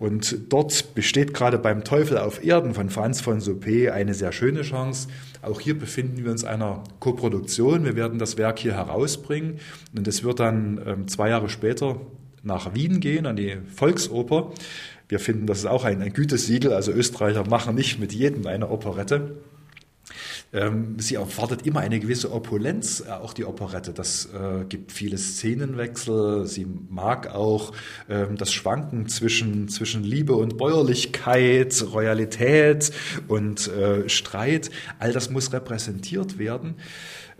Und 0.00 0.50
dort 0.50 0.94
besteht 0.94 1.34
gerade 1.34 1.58
beim 1.58 1.84
Teufel 1.84 2.16
auf 2.16 2.42
Erden 2.42 2.72
von 2.72 2.88
Franz 2.88 3.20
von 3.20 3.38
Suppé 3.38 3.90
eine 3.90 4.14
sehr 4.14 4.32
schöne 4.32 4.62
Chance. 4.62 5.08
Auch 5.42 5.60
hier 5.60 5.78
befinden 5.78 6.24
wir 6.24 6.30
uns 6.30 6.42
einer 6.42 6.82
Koproduktion. 7.00 7.84
Wir 7.84 7.96
werden 7.96 8.18
das 8.18 8.38
Werk 8.38 8.58
hier 8.58 8.72
herausbringen 8.72 9.60
und 9.94 10.08
es 10.08 10.24
wird 10.24 10.40
dann 10.40 10.80
ähm, 10.86 11.08
zwei 11.08 11.28
Jahre 11.28 11.50
später 11.50 12.00
nach 12.42 12.74
Wien 12.74 13.00
gehen, 13.00 13.26
an 13.26 13.36
die 13.36 13.58
Volksoper. 13.74 14.52
Wir 15.10 15.18
finden, 15.18 15.46
das 15.46 15.58
ist 15.58 15.66
auch 15.66 15.84
ein, 15.84 16.00
ein 16.02 16.12
Gütesiegel. 16.12 16.72
Also 16.72 16.92
Österreicher 16.92 17.44
machen 17.48 17.74
nicht 17.74 17.98
mit 17.98 18.12
jedem 18.12 18.46
eine 18.46 18.70
Operette. 18.70 19.38
Ähm, 20.52 20.96
sie 20.98 21.16
erwartet 21.16 21.66
immer 21.66 21.80
eine 21.80 22.00
gewisse 22.00 22.32
Opulenz, 22.32 23.04
äh, 23.06 23.10
auch 23.10 23.32
die 23.32 23.44
Operette. 23.44 23.92
Das 23.92 24.26
äh, 24.26 24.64
gibt 24.68 24.92
viele 24.92 25.18
Szenenwechsel. 25.18 26.46
Sie 26.46 26.66
mag 26.88 27.34
auch 27.34 27.72
ähm, 28.08 28.36
das 28.36 28.52
Schwanken 28.52 29.08
zwischen, 29.08 29.68
zwischen 29.68 30.04
Liebe 30.04 30.34
und 30.34 30.58
Bäuerlichkeit, 30.58 31.84
Royalität 31.92 32.92
und 33.26 33.66
äh, 33.68 34.08
Streit. 34.08 34.70
All 35.00 35.12
das 35.12 35.30
muss 35.30 35.52
repräsentiert 35.52 36.38
werden. 36.38 36.76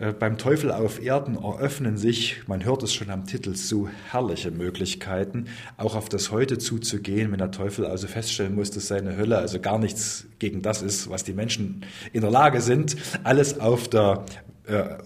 Äh, 0.01 0.13
beim 0.13 0.39
Teufel 0.39 0.73
auf 0.73 1.03
Erden 1.03 1.37
eröffnen 1.37 1.99
sich, 1.99 2.41
man 2.47 2.65
hört 2.65 2.83
es 2.83 2.95
schon 2.95 3.11
am 3.11 3.27
Titel, 3.27 3.55
so 3.55 3.89
herrliche 4.11 4.51
Möglichkeiten, 4.51 5.47
auch 5.77 5.95
auf 5.95 6.09
das 6.09 6.31
Heute 6.31 6.57
zuzugehen, 6.57 7.31
wenn 7.31 7.39
der 7.39 7.51
Teufel 7.51 7.85
also 7.85 8.07
feststellen 8.07 8.55
muss, 8.55 8.71
dass 8.71 8.89
seine 8.89 9.19
Hölle 9.19 9.37
also 9.39 9.61
gar 9.61 9.79
nichts 9.79 10.27
gegen 10.39 10.63
das 10.63 10.81
ist, 10.81 11.11
was 11.11 11.23
die 11.23 11.35
Menschen 11.35 11.85
in 12.15 12.23
der 12.23 12.31
Lage 12.31 12.63
sind, 12.63 12.97
alles 13.25 13.61
auf 13.61 13.89
der 13.89 14.25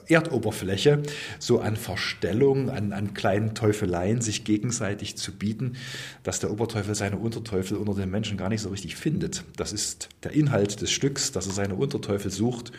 Erdoberfläche 0.08 1.02
so 1.38 1.60
an 1.60 1.76
Verstellung, 1.76 2.70
an, 2.70 2.92
an 2.92 3.14
kleinen 3.14 3.54
Teufeleien 3.54 4.20
sich 4.20 4.44
gegenseitig 4.44 5.16
zu 5.16 5.32
bieten, 5.32 5.74
dass 6.22 6.40
der 6.40 6.50
Oberteufel 6.50 6.94
seine 6.94 7.16
Unterteufel 7.16 7.76
unter 7.76 7.94
den 7.94 8.10
Menschen 8.10 8.36
gar 8.36 8.48
nicht 8.48 8.62
so 8.62 8.68
richtig 8.68 8.96
findet. 8.96 9.44
Das 9.56 9.72
ist 9.72 10.08
der 10.22 10.32
Inhalt 10.32 10.80
des 10.80 10.90
Stücks, 10.90 11.32
dass 11.32 11.46
er 11.46 11.52
seine 11.52 11.74
Unterteufel 11.74 12.30
sucht 12.30 12.72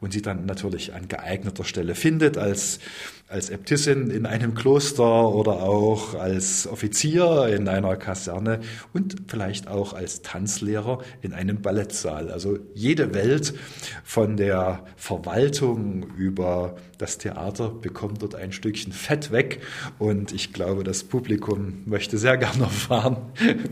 und 0.00 0.12
sie 0.12 0.22
dann 0.22 0.46
natürlich 0.46 0.94
an 0.94 1.08
geeigneter 1.08 1.64
Stelle 1.64 1.94
findet, 1.94 2.36
als, 2.36 2.80
als 3.28 3.50
Äbtissin 3.50 4.10
in 4.10 4.26
einem 4.26 4.54
Kloster 4.54 5.28
oder 5.28 5.62
auch 5.62 6.14
als 6.14 6.66
Offizier 6.66 7.48
in 7.48 7.68
einer 7.68 7.96
Kaserne 7.96 8.60
und 8.92 9.16
vielleicht 9.28 9.68
auch 9.68 9.94
als 9.94 10.22
Tanzlehrer 10.22 11.02
in 11.22 11.32
einem 11.32 11.62
Ballettsaal. 11.62 12.30
Also 12.30 12.58
jede 12.74 13.14
Welt 13.14 13.54
von 14.04 14.36
der 14.36 14.84
Verwaltung 14.96 16.06
über 16.16 16.25
das 16.98 17.18
Theater 17.18 17.70
bekommt 17.70 18.22
dort 18.22 18.34
ein 18.34 18.52
Stückchen 18.52 18.92
Fett 18.92 19.30
weg 19.30 19.60
und 19.98 20.32
ich 20.32 20.52
glaube, 20.52 20.84
das 20.84 21.04
Publikum 21.04 21.82
möchte 21.86 22.18
sehr 22.18 22.36
gerne 22.38 22.64
erfahren, 22.64 23.18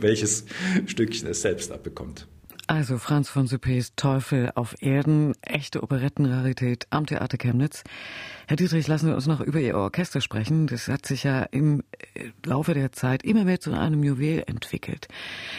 welches 0.00 0.44
Stückchen 0.86 1.28
es 1.28 1.42
selbst 1.42 1.72
abbekommt. 1.72 2.26
Also 2.66 2.96
Franz 2.96 3.28
von 3.28 3.46
Suppés 3.46 3.92
Teufel 3.94 4.50
auf 4.54 4.74
Erden, 4.80 5.34
echte 5.42 5.82
Operettenrarität 5.82 6.86
am 6.88 7.04
Theater 7.04 7.36
Chemnitz. 7.36 7.84
Herr 8.46 8.56
Dietrich, 8.56 8.86
lassen 8.86 9.08
wir 9.08 9.14
uns 9.14 9.26
noch 9.26 9.40
über 9.42 9.60
Ihr 9.60 9.76
Orchester 9.76 10.22
sprechen. 10.22 10.66
Das 10.66 10.88
hat 10.88 11.04
sich 11.04 11.24
ja 11.24 11.42
im 11.42 11.82
äh, 12.14 12.30
Laufe 12.42 12.72
der 12.72 12.92
Zeit 12.92 13.22
immer 13.22 13.44
mehr 13.44 13.60
zu 13.60 13.72
einem 13.72 14.02
Juwel 14.02 14.44
entwickelt. 14.46 15.08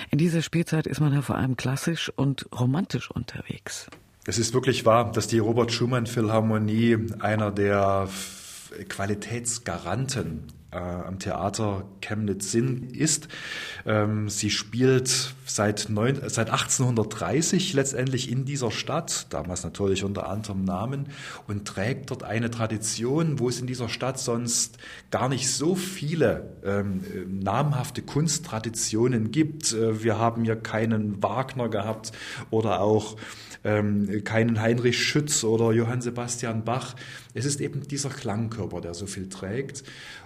In 0.10 0.18
dieser 0.18 0.42
Spielzeit 0.42 0.88
ist 0.88 1.00
man 1.00 1.14
ja 1.14 1.22
vor 1.22 1.36
allem 1.36 1.58
klassisch 1.58 2.12
und 2.16 2.48
romantisch 2.52 3.12
unterwegs. 3.12 3.88
Es 4.28 4.40
ist 4.40 4.56
wirklich 4.56 4.86
wahr, 4.86 5.12
dass 5.12 5.28
die 5.28 5.38
Robert 5.38 5.72
Schumann 5.72 6.08
Philharmonie 6.08 6.98
einer 7.20 7.52
der 7.52 8.10
Qualitätsgaranten 8.90 10.48
äh, 10.76 11.08
am 11.08 11.20
Theater 11.20 11.86
Chemnitz 12.02 12.52
Sinn 12.52 12.90
ist. 12.92 13.28
Ähm, 13.86 14.30
sie 14.30 14.50
spielt 14.50 15.34
seit, 15.46 15.88
neun, 15.90 16.20
seit 16.28 16.50
1830 16.50 17.74
letztendlich 17.74 18.30
in 18.30 18.46
dieser 18.46 18.72
Stadt, 18.72 19.28
damals 19.30 19.64
natürlich 19.64 20.04
unter 20.04 20.28
anderem 20.30 20.64
Namen, 20.66 21.08
und 21.48 21.66
trägt 21.66 22.12
dort 22.12 22.24
eine 22.24 22.52
Tradition, 22.52 23.40
wo 23.40 23.50
es 23.50 23.60
in 23.60 23.68
dieser 23.68 23.90
Stadt 23.90 24.20
sonst 24.20 24.78
gar 25.12 25.30
nicht 25.30 25.50
so 25.50 25.76
viele 25.76 26.58
ähm, 26.66 27.02
namhafte 27.42 28.02
Kunsttraditionen 28.02 29.32
gibt. 29.32 29.72
Äh, 29.72 30.04
wir 30.04 30.20
haben 30.20 30.44
hier 30.44 30.58
keinen 30.58 31.24
Wagner 31.24 31.70
gehabt 31.70 32.12
oder 32.50 32.82
auch 32.82 33.16
ähm, 33.64 34.24
keinen 34.24 34.62
Heinrich 34.62 35.04
Schütz 35.04 35.44
oder 35.44 35.72
Johann 35.72 36.02
Sebastian 36.02 36.64
Bach. 36.64 36.96
Es 37.36 37.46
ist 37.46 37.60
eben 37.60 37.88
dieser 37.88 38.10
Klangkörper, 38.10 38.80
der 38.80 38.94
so 38.94 39.06
viel 39.06 39.28
trägt 39.28 39.84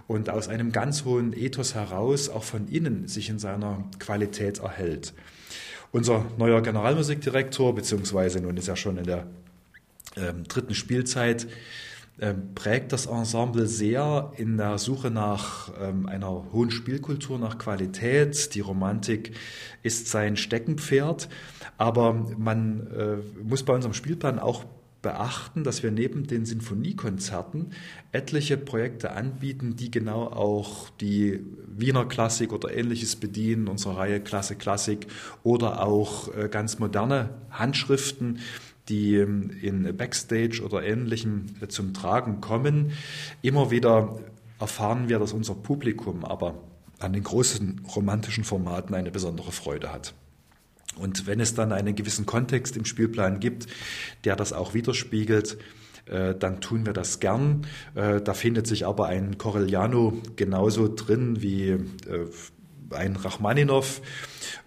und 0.08 0.30
aus 0.30 0.48
einem 0.48 0.72
ganz 0.72 1.06
hohen 1.06 1.34
Ethos 1.34 1.74
heraus 1.74 2.30
auch 2.30 2.43
von 2.43 2.67
innen 2.67 3.08
sich 3.08 3.30
in 3.30 3.39
seiner 3.39 3.89
Qualität 3.98 4.60
erhält. 4.60 5.13
Unser 5.91 6.26
neuer 6.38 6.62
Generalmusikdirektor, 6.62 7.74
beziehungsweise 7.74 8.39
nun 8.39 8.56
ist 8.58 8.67
er 8.67 8.76
schon 8.76 8.98
in 8.98 9.06
der 9.06 9.26
ähm, 10.15 10.43
dritten 10.48 10.76
Spielzeit, 10.76 11.48
ähm, 12.22 12.54
prägt 12.54 12.93
das 12.93 13.08
Ensemble 13.08 13.65
sehr 13.65 14.32
in 14.38 14.58
der 14.58 14.78
Suche 14.78 15.10
nach 15.10 15.72
ähm, 15.82 16.06
einer 16.06 16.52
hohen 16.52 16.69
Spielkultur, 16.69 17.39
nach 17.39 17.58
Qualität. 17.58 18.54
Die 18.54 18.60
Romantik 18.60 19.36
ist 19.82 20.10
sein 20.10 20.38
Steckenpferd, 20.38 21.28
aber 21.78 22.13
man 22.13 22.88
äh, 22.88 23.15
muss 23.41 23.63
bei 23.63 23.74
unserem 23.74 23.93
Spielplan 23.93 24.38
auch 24.38 24.65
beachten, 25.02 25.64
dass 25.64 25.84
wir 25.84 25.92
neben 25.92 26.28
den 26.28 26.46
Sinfoniekonzerten 26.46 27.74
etliche 28.12 28.58
Projekte 28.58 29.12
anbieten, 29.12 29.76
die 29.76 29.92
genau 29.92 30.28
auch 30.28 30.90
die 30.90 31.40
Wiener 31.68 32.06
Klassik 32.06 32.52
oder 32.52 32.76
ähnliches 32.76 33.16
bedienen, 33.16 33.68
unsere 33.68 33.98
Reihe 33.98 34.20
Klasse 34.20 34.56
Klassik 34.56 35.08
oder 35.44 35.86
auch 35.86 36.34
äh, 36.36 36.50
ganz 36.50 36.80
moderne 36.80 37.30
Handschriften, 37.50 38.40
die 38.90 39.16
ähm, 39.16 39.52
in 39.62 39.96
Backstage 39.96 40.62
oder 40.64 40.84
ähnlichem 40.84 41.46
äh, 41.62 41.68
zum 41.68 41.94
Tragen 41.94 42.42
kommen. 42.42 42.92
Immer 43.42 43.72
wieder 43.72 44.20
erfahren 44.60 45.08
wir, 45.08 45.20
dass 45.20 45.32
unser 45.32 45.56
Publikum 45.56 46.26
aber 46.26 46.56
an 47.00 47.14
den 47.14 47.24
großen 47.24 47.82
romantischen 47.96 48.44
Formaten 48.44 48.94
eine 48.94 49.12
besondere 49.12 49.54
Freude 49.54 49.94
hat. 49.94 50.14
Und 50.95 51.28
wenn 51.28 51.39
es 51.39 51.54
dann 51.54 51.71
einen 51.71 51.95
gewissen 51.95 52.25
Kontext 52.25 52.75
im 52.75 52.86
Spielplan 52.86 53.39
gibt, 53.39 53.67
der 54.25 54.36
das 54.36 54.54
auch 54.54 54.73
widerspiegelt, 54.73 55.58
äh, 56.06 56.36
dann 56.36 56.62
tun 56.62 56.86
wir 56.86 56.93
das 56.93 57.19
gern. 57.19 57.67
Äh, 57.95 58.21
da 58.21 58.34
findet 58.34 58.67
sich 58.67 58.86
aber 58.86 59.08
ein 59.08 59.38
Corelliano 59.38 60.21
genauso 60.36 60.93
drin 60.93 61.41
wie 61.41 61.78
ein 62.91 63.15
Rachmaninov 63.15 64.02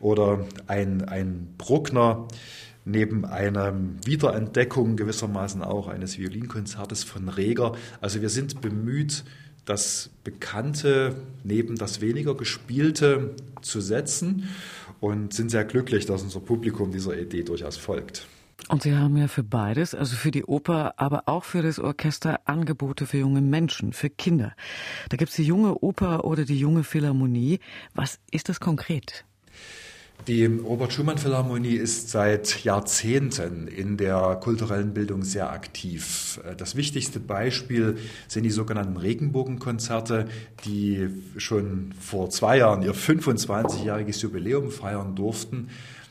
oder 0.01 0.47
ein, 0.67 1.09
ein 1.09 1.55
Bruckner 1.59 2.29
neben 2.85 3.25
einer 3.25 3.75
Wiederentdeckung 4.05 4.97
gewissermaßen 4.97 5.63
auch 5.63 5.89
eines 5.89 6.19
Violinkonzertes 6.19 7.05
von 7.05 7.29
Reger. 7.29 7.73
Also 8.01 8.21
wir 8.21 8.29
sind 8.29 8.61
bemüht, 8.61 9.25
das 9.65 10.11
Bekannte 10.25 11.15
neben 11.45 11.77
das 11.77 12.01
weniger 12.01 12.35
Gespielte 12.35 13.37
zu 13.61 13.81
setzen 13.81 14.49
und 15.03 15.35
sind 15.35 15.51
sehr 15.51 15.65
glücklich, 15.65 16.07
dass 16.07 16.23
unser 16.23 16.39
Publikum 16.39 16.93
dieser 16.93 17.19
Idee 17.19 17.43
durchaus 17.43 17.77
folgt. 17.77 18.25
Und 18.69 18.85
Sie 18.85 18.95
haben 18.95 19.17
ja 19.17 19.27
für 19.27 19.43
beides, 19.43 19.97
also 19.97 20.15
für 20.15 20.31
die 20.31 20.45
Oper, 20.45 20.95
aber 20.97 21.25
auch 21.27 21.43
für 21.43 21.61
das 21.61 21.81
Orchester 21.81 22.41
Angebote 22.45 23.07
für 23.07 23.19
junge 23.19 23.41
Menschen, 23.41 23.93
für 23.93 24.09
Kinder. 24.09 24.55
Da 25.09 25.17
gibt 25.17 25.31
es 25.31 25.37
die 25.37 25.43
junge 25.43 25.83
Oper 25.83 26.25
oder 26.25 26.45
die 26.45 26.59
junge 26.59 26.85
Philharmonie. 26.85 27.59
Was 27.95 28.21
ist 28.31 28.49
das 28.49 28.61
konkret? 28.61 29.25
Die 30.29 30.47
Robert-Schumann-Philharmonie 30.47 31.75
ist 31.75 32.11
seit 32.11 32.63
Jahrzehnten 32.63 33.67
in 33.67 33.97
der 33.97 34.39
kulturellen 34.41 34.95
Bildung 34.95 35.25
sehr 35.25 35.51
aktiv. 35.51 36.41
Das 36.59 36.77
wichtigste 36.77 37.19
Beispiel 37.19 37.99
sind 38.29 38.45
die 38.45 38.51
sogenannten 38.51 38.97
Regenbogenkonzerte, 38.97 40.29
die 40.65 41.09
schon 41.39 41.93
vor 41.99 42.31
zwei 42.31 42.59
Jahren 42.59 42.83
ihr 42.83 42.95
25-jähriges 42.95 44.23
Jubiläum 44.23 44.71
feiern 44.71 45.17
durften. 45.17 45.71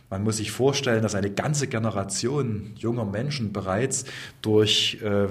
Man 0.10 0.24
muss 0.24 0.38
sich 0.38 0.52
vorstellen, 0.52 1.04
dass 1.04 1.16
eine 1.16 1.32
ganze 1.32 1.68
Generation 1.68 2.74
junger 2.76 3.06
Menschen 3.06 3.54
bereits 3.54 4.04
durch 4.42 4.98
äh, 5.02 5.28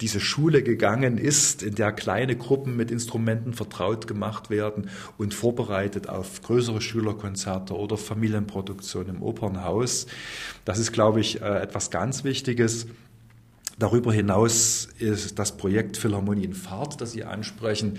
diese 0.00 0.20
Schule 0.20 0.62
gegangen 0.62 1.16
ist, 1.16 1.62
in 1.62 1.74
der 1.74 1.92
kleine 1.92 2.36
Gruppen 2.36 2.76
mit 2.76 2.90
Instrumenten 2.90 3.54
vertraut 3.54 4.06
gemacht 4.06 4.50
werden 4.50 4.90
und 5.16 5.32
vorbereitet 5.32 6.08
auf 6.08 6.42
größere 6.42 6.80
Schülerkonzerte 6.80 7.74
oder 7.74 7.96
Familienproduktion 7.96 9.08
im 9.08 9.22
Opernhaus. 9.22 10.06
Das 10.64 10.78
ist, 10.78 10.92
glaube 10.92 11.20
ich, 11.20 11.40
äh, 11.40 11.62
etwas 11.62 11.90
ganz 11.90 12.24
Wichtiges. 12.24 12.86
Darüber 13.78 14.12
hinaus 14.12 14.88
ist 14.98 15.38
das 15.38 15.56
Projekt 15.56 15.98
Philharmonie 15.98 16.44
in 16.44 16.54
Fahrt, 16.54 17.00
das 17.00 17.12
Sie 17.12 17.24
ansprechen, 17.24 17.98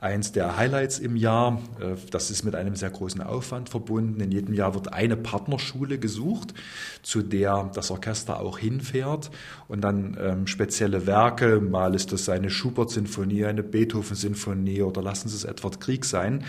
eins 0.00 0.32
der 0.32 0.56
Highlights 0.56 0.98
im 0.98 1.16
Jahr. 1.16 1.60
Äh, 1.80 1.96
das 2.10 2.30
ist 2.30 2.44
mit 2.44 2.54
einem 2.54 2.76
sehr 2.76 2.90
großen 2.90 3.22
Aufwand 3.22 3.68
verbunden. 3.68 4.20
In 4.20 4.30
jedem 4.30 4.54
Jahr 4.54 4.74
wird 4.74 4.92
eine 4.92 5.16
Partnerschule 5.16 5.98
gesucht, 5.98 6.54
zu 7.02 7.22
der 7.22 7.70
das 7.74 7.90
Orchester 7.90 8.40
auch 8.40 8.58
hinfährt 8.58 9.30
und 9.68 9.80
dann 9.82 10.16
ähm, 10.20 10.46
spezielle 10.46 11.06
Werke, 11.06 11.60
mal 11.60 11.94
ist 11.94 12.12
das 12.12 12.28
eine 12.28 12.50
Schubert-Sinfonie, 12.50 13.46
eine 13.46 13.62
Beethoven-Sinfonie 13.62 14.82
oder 14.82 15.02
lassen 15.02 15.28
Sie 15.28 15.36
es 15.36 15.44
Edward 15.44 15.80
Krieg 15.80 16.04
sein, 16.04 16.44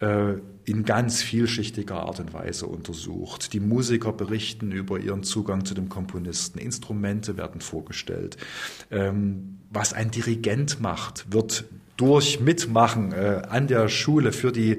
äh, 0.00 0.34
in 0.64 0.84
ganz 0.84 1.22
vielschichtiger 1.22 2.00
Art 2.00 2.20
und 2.20 2.34
Weise 2.34 2.66
untersucht. 2.66 3.52
Die 3.54 3.60
Musiker 3.60 4.12
berichten 4.12 4.70
über 4.70 4.98
ihren 4.98 5.22
Zugang 5.22 5.64
zu 5.64 5.74
dem 5.74 5.88
Komponisten, 5.88 6.58
Instrumente 6.58 7.36
werden 7.36 7.60
vorgestellt. 7.60 8.36
Ähm, 8.90 9.58
was 9.70 9.92
ein 9.92 10.10
Dirigent 10.10 10.80
macht, 10.80 11.32
wird 11.32 11.64
durch 11.98 12.40
Mitmachen 12.40 13.12
äh, 13.12 13.42
an 13.48 13.66
der 13.66 13.88
Schule 13.88 14.32
für 14.32 14.52
die 14.52 14.78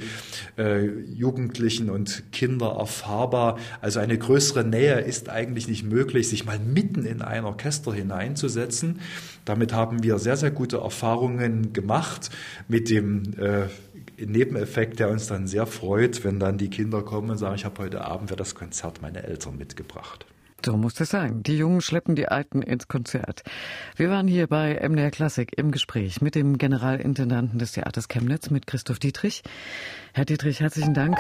äh, 0.58 0.86
Jugendlichen 0.86 1.90
und 1.90 2.32
Kinder 2.32 2.78
erfahrbar. 2.80 3.60
Also 3.82 4.00
eine 4.00 4.18
größere 4.18 4.64
Nähe 4.64 5.02
ist 5.02 5.30
eigentlich 5.30 5.68
nicht 5.68 5.84
möglich, 5.84 6.30
sich 6.30 6.46
mal 6.46 6.58
mitten 6.58 7.06
in 7.06 7.22
ein 7.22 7.44
Orchester 7.44 7.94
hineinzusetzen. 7.94 9.02
Damit 9.44 9.74
haben 9.74 10.02
wir 10.02 10.18
sehr, 10.18 10.38
sehr 10.38 10.50
gute 10.50 10.78
Erfahrungen 10.78 11.74
gemacht 11.74 12.30
mit 12.70 12.90
dem 12.90 13.34
äh, 13.38 13.68
Nebeneffekt, 14.26 15.00
der 15.00 15.10
uns 15.10 15.28
dann 15.28 15.46
sehr 15.46 15.66
freut, 15.66 16.24
wenn 16.24 16.40
dann 16.40 16.58
die 16.58 16.70
Kinder 16.70 17.02
kommen 17.02 17.32
und 17.32 17.38
sagen, 17.38 17.56
ich 17.56 17.66
habe 17.66 17.84
heute 17.84 18.06
Abend 18.06 18.30
für 18.30 18.38
das 18.38 18.56
Konzert 18.56 19.02
meine 19.02 19.24
Eltern 19.24 19.58
mitgebracht. 19.58 20.26
So 20.66 20.76
muss 20.76 20.94
das 20.94 21.10
sein. 21.10 21.42
Die 21.44 21.58
Jungen 21.58 21.82
schleppen 21.82 22.16
die 22.16 22.28
Alten 22.28 22.62
ins 22.62 22.88
Konzert. 22.88 23.44
Wir 23.96 24.10
waren 24.10 24.28
hier 24.28 24.48
bei 24.48 24.80
MDR 24.88 25.12
Klassik 25.12 25.58
im 25.58 25.72
Gespräch 25.72 26.22
mit 26.22 26.36
dem 26.36 26.58
Generalintendanten 26.58 27.60
des 27.60 27.72
Theaters 27.72 28.08
Chemnitz, 28.08 28.50
mit 28.50 28.68
Christoph 28.68 29.00
Dietrich. 29.00 29.44
Herr 30.14 30.26
Dietrich, 30.26 30.60
herzlichen 30.60 30.94
Dank. 30.94 31.18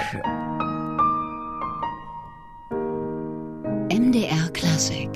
MDR 3.91 4.49
Klassik 4.53 5.09